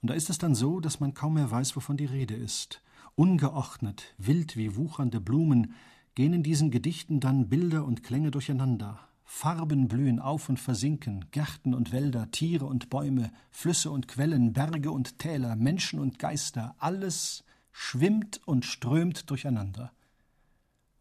Und 0.00 0.10
da 0.10 0.14
ist 0.14 0.30
es 0.30 0.38
dann 0.38 0.54
so, 0.54 0.80
dass 0.80 1.00
man 1.00 1.14
kaum 1.14 1.34
mehr 1.34 1.50
weiß, 1.50 1.74
wovon 1.76 1.96
die 1.96 2.04
Rede 2.04 2.34
ist. 2.34 2.82
Ungeordnet, 3.14 4.14
wild 4.16 4.56
wie 4.56 4.76
wuchernde 4.76 5.20
Blumen, 5.20 5.74
gehen 6.14 6.32
in 6.32 6.42
diesen 6.42 6.70
Gedichten 6.70 7.20
dann 7.20 7.48
Bilder 7.48 7.84
und 7.84 8.02
Klänge 8.02 8.30
durcheinander. 8.30 9.00
Farben 9.24 9.88
blühen 9.88 10.20
auf 10.20 10.48
und 10.48 10.58
versinken, 10.58 11.26
Gärten 11.32 11.74
und 11.74 11.92
Wälder, 11.92 12.30
Tiere 12.30 12.64
und 12.64 12.88
Bäume, 12.90 13.30
Flüsse 13.50 13.90
und 13.90 14.08
Quellen, 14.08 14.52
Berge 14.52 14.90
und 14.90 15.18
Täler, 15.18 15.54
Menschen 15.54 16.00
und 16.00 16.18
Geister, 16.18 16.74
alles 16.78 17.44
schwimmt 17.70 18.40
und 18.46 18.64
strömt 18.64 19.28
durcheinander. 19.28 19.92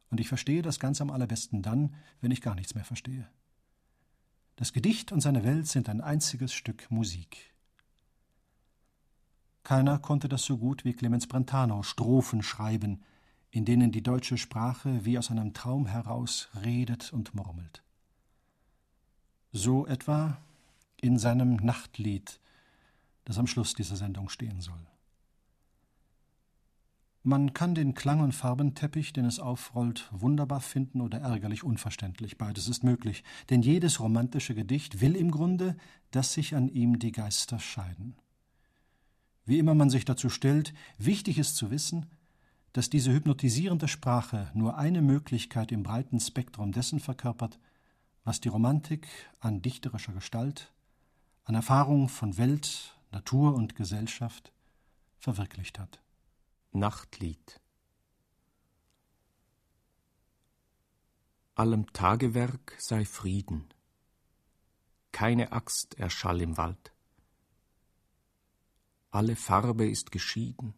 Und 0.10 0.19
ich 0.19 0.27
verstehe 0.27 0.62
das 0.62 0.79
ganz 0.79 1.01
am 1.01 1.10
allerbesten 1.10 1.62
dann, 1.62 1.95
wenn 2.19 2.31
ich 2.31 2.41
gar 2.41 2.55
nichts 2.55 2.75
mehr 2.75 2.83
verstehe. 2.83 3.27
Das 4.55 4.73
Gedicht 4.73 5.12
und 5.12 5.21
seine 5.21 5.43
Welt 5.43 5.67
sind 5.67 5.88
ein 5.88 6.01
einziges 6.01 6.51
Stück 6.53 6.89
Musik. 6.91 7.53
Keiner 9.67 9.99
konnte 9.99 10.30
das 10.30 10.45
so 10.45 10.58
gut 10.58 10.86
wie 10.86 10.93
Clemens 10.93 11.27
Brentano 11.27 11.84
Strophen 11.84 12.41
schreiben, 12.41 13.01
in 13.51 13.65
denen 13.65 13.91
die 13.91 14.01
deutsche 14.01 14.38
Sprache 14.38 15.03
wie 15.03 15.17
aus 15.17 15.30
einem 15.30 15.53
Traum 15.53 15.88
heraus 15.88 16.47
redet 16.63 17.12
und 17.12 17.36
murmelt. 17.36 17.84
So 19.51 19.86
etwa 19.86 20.38
in 21.01 21.19
seinem 21.19 21.58
Nachtlied, 21.58 22.39
das 23.25 23.38
am 23.38 23.45
Schluss 23.45 23.73
dieser 23.73 23.97
Sendung 23.97 24.30
stehen 24.30 24.62
soll. 24.62 24.88
Man 27.23 27.53
kann 27.53 27.75
den 27.75 27.93
Klang- 27.93 28.21
und 28.21 28.32
Farbenteppich, 28.32 29.12
den 29.12 29.25
es 29.25 29.38
aufrollt, 29.38 30.08
wunderbar 30.13 30.62
finden 30.62 31.01
oder 31.01 31.19
ärgerlich 31.19 31.65
unverständlich. 31.65 32.38
Beides 32.38 32.69
ist 32.69 32.86
möglich, 32.86 33.21
denn 33.49 33.62
jedes 33.62 33.99
romantische 33.99 34.56
Gedicht 34.56 35.01
will 35.01 35.17
im 35.17 35.30
Grunde, 35.30 35.75
dass 36.12 36.32
sich 36.32 36.56
an 36.56 36.69
ihm 36.69 36.99
die 36.99 37.12
Geister 37.12 37.60
scheiden. 37.60 38.15
Wie 39.47 39.60
immer 39.60 39.75
man 39.75 39.89
sich 39.89 40.03
dazu 40.03 40.29
stellt, 40.29 40.73
wichtig 40.97 41.38
ist 41.39 41.55
zu 41.55 41.71
wissen, 41.71 42.05
dass 42.73 42.89
diese 42.89 43.13
hypnotisierende 43.13 43.88
Sprache 43.88 44.51
nur 44.53 44.77
eine 44.77 45.01
Möglichkeit 45.01 45.71
im 45.71 45.83
breiten 45.83 46.19
Spektrum 46.19 46.73
dessen 46.73 46.99
verkörpert, 46.99 47.57
was 48.25 48.41
die 48.41 48.49
Romantik 48.49 49.07
an 49.39 49.62
dichterischer 49.62 50.12
Gestalt, 50.12 50.73
an 51.45 51.55
Erfahrung 51.55 52.10
von 52.10 52.38
Welt, 52.38 52.93
Natur 53.12 53.55
und 53.55 53.73
Gesellschaft 53.77 54.51
verwirklicht 55.17 55.79
hat. 55.79 56.01
Nachtlied. 56.73 57.62
Allem 61.55 61.91
Tagewerk 61.93 62.75
sei 62.79 63.05
Frieden, 63.05 63.63
keine 65.13 65.53
Axt 65.53 65.97
erschall 65.97 66.41
im 66.41 66.57
Wald, 66.57 66.91
alle 69.17 69.36
Farbe 69.36 69.89
ist 69.89 70.12
geschieden, 70.12 70.75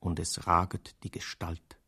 und 0.00 0.18
es 0.20 0.46
raget 0.46 1.02
die 1.02 1.10
Gestalt. 1.10 1.80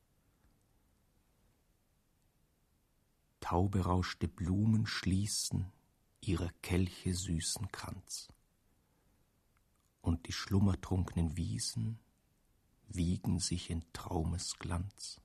Tauberauschte 3.40 4.26
Blumen 4.26 4.86
schließen 4.86 5.70
ihrer 6.22 6.50
Kelche 6.62 7.12
süßen 7.12 7.70
Kranz, 7.72 8.32
und 10.00 10.28
die 10.28 10.32
schlummertrunkenen 10.32 11.36
Wiesen 11.36 11.98
wiegen 12.88 13.38
sich 13.38 13.68
in 13.68 13.84
Traumesglanz. 13.92 15.20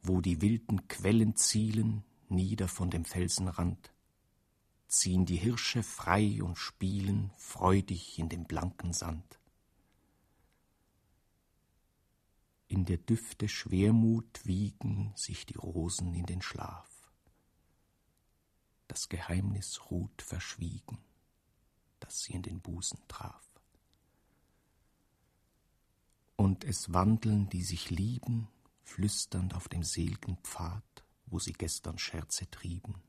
Wo 0.00 0.22
die 0.22 0.40
wilden 0.40 0.88
Quellen 0.88 1.36
zielen, 1.36 2.04
nieder 2.30 2.68
von 2.68 2.88
dem 2.88 3.04
Felsenrand, 3.04 3.92
ziehen 4.88 5.26
die 5.26 5.36
Hirsche 5.36 5.82
frei 5.82 6.42
und 6.42 6.56
spielen 6.56 7.30
freudig 7.36 8.18
in 8.18 8.28
dem 8.28 8.44
blanken 8.44 8.92
Sand. 8.92 9.38
In 12.66 12.84
der 12.84 12.98
Düfte 12.98 13.48
Schwermut 13.48 14.44
wiegen 14.44 15.12
sich 15.14 15.46
die 15.46 15.56
Rosen 15.56 16.14
in 16.14 16.26
den 16.26 16.42
Schlaf. 16.42 16.88
Das 18.88 19.08
Geheimnis 19.08 19.90
ruht 19.90 20.22
verschwiegen, 20.22 20.98
das 22.00 22.22
sie 22.22 22.32
in 22.32 22.42
den 22.42 22.60
Busen 22.60 22.98
traf. 23.08 23.44
Und 26.36 26.64
es 26.64 26.92
wandeln, 26.92 27.48
die 27.50 27.62
sich 27.62 27.90
lieben, 27.90 28.48
flüsternd 28.82 29.54
auf 29.54 29.68
dem 29.68 29.82
selgen 29.82 30.38
Pfad, 30.38 31.04
wo 31.26 31.38
sie 31.38 31.52
gestern 31.52 31.98
Scherze 31.98 32.50
trieben, 32.50 33.02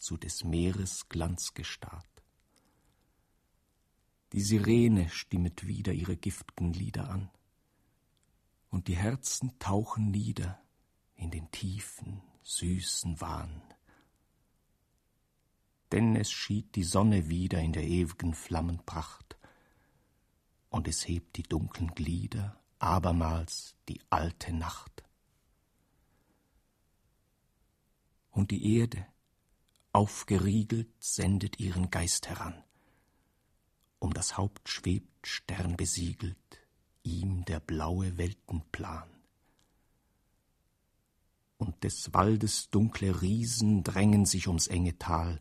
zu 0.00 0.16
des 0.16 0.44
Meeres 0.44 1.08
Glanzgestad. 1.08 2.06
Die 4.32 4.40
Sirene 4.40 5.08
stimmet 5.10 5.66
wieder 5.66 5.92
ihre 5.92 6.16
giftgen 6.16 6.72
Lieder 6.72 7.10
an, 7.10 7.30
und 8.70 8.88
die 8.88 8.96
Herzen 8.96 9.58
tauchen 9.58 10.10
nieder 10.10 10.62
in 11.16 11.30
den 11.30 11.50
tiefen, 11.50 12.22
süßen 12.42 13.20
Wahn. 13.20 13.62
Denn 15.92 16.16
es 16.16 16.30
schied 16.30 16.76
die 16.76 16.84
Sonne 16.84 17.28
wieder 17.28 17.60
in 17.60 17.72
der 17.72 17.84
ewigen 17.84 18.34
Flammenpracht, 18.34 19.36
und 20.70 20.86
es 20.88 21.06
hebt 21.06 21.36
die 21.36 21.42
dunklen 21.42 21.94
Glieder 21.94 22.58
abermals 22.78 23.76
die 23.88 24.00
alte 24.08 24.52
Nacht. 24.52 25.02
Und 28.30 28.52
die 28.52 28.78
Erde, 28.78 29.04
aufgeriegelt, 29.92 30.90
sendet 30.98 31.58
ihren 31.60 31.90
Geist 31.90 32.28
heran. 32.28 32.62
Um 33.98 34.14
das 34.14 34.36
Haupt 34.36 34.68
schwebt, 34.68 35.26
sternbesiegelt, 35.26 36.36
ihm 37.02 37.44
der 37.44 37.60
blaue 37.60 38.16
Weltenplan. 38.16 39.08
Und 41.58 41.84
des 41.84 42.14
Waldes 42.14 42.70
dunkle 42.70 43.20
Riesen 43.20 43.84
drängen 43.84 44.24
sich 44.24 44.48
ums 44.48 44.66
enge 44.66 44.98
Tal, 44.98 45.40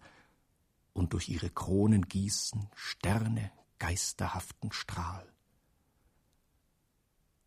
und 0.94 1.14
durch 1.14 1.30
ihre 1.30 1.50
Kronen 1.50 2.08
gießen 2.10 2.68
Sterne 2.76 3.52
geisterhaften 3.78 4.74
Strahl. 4.74 5.32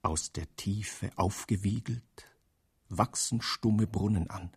Aus 0.00 0.32
der 0.32 0.54
Tiefe 0.56 1.10
aufgewiegelt 1.16 2.26
wachsen 2.88 3.42
stumme 3.42 3.86
Brunnen 3.86 4.30
an. 4.30 4.50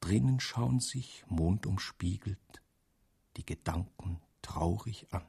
Drinnen 0.00 0.40
schauen 0.40 0.80
sich, 0.80 1.24
mondumspiegelt, 1.28 2.62
die 3.36 3.44
Gedanken 3.44 4.20
traurig 4.42 5.12
an. 5.12 5.26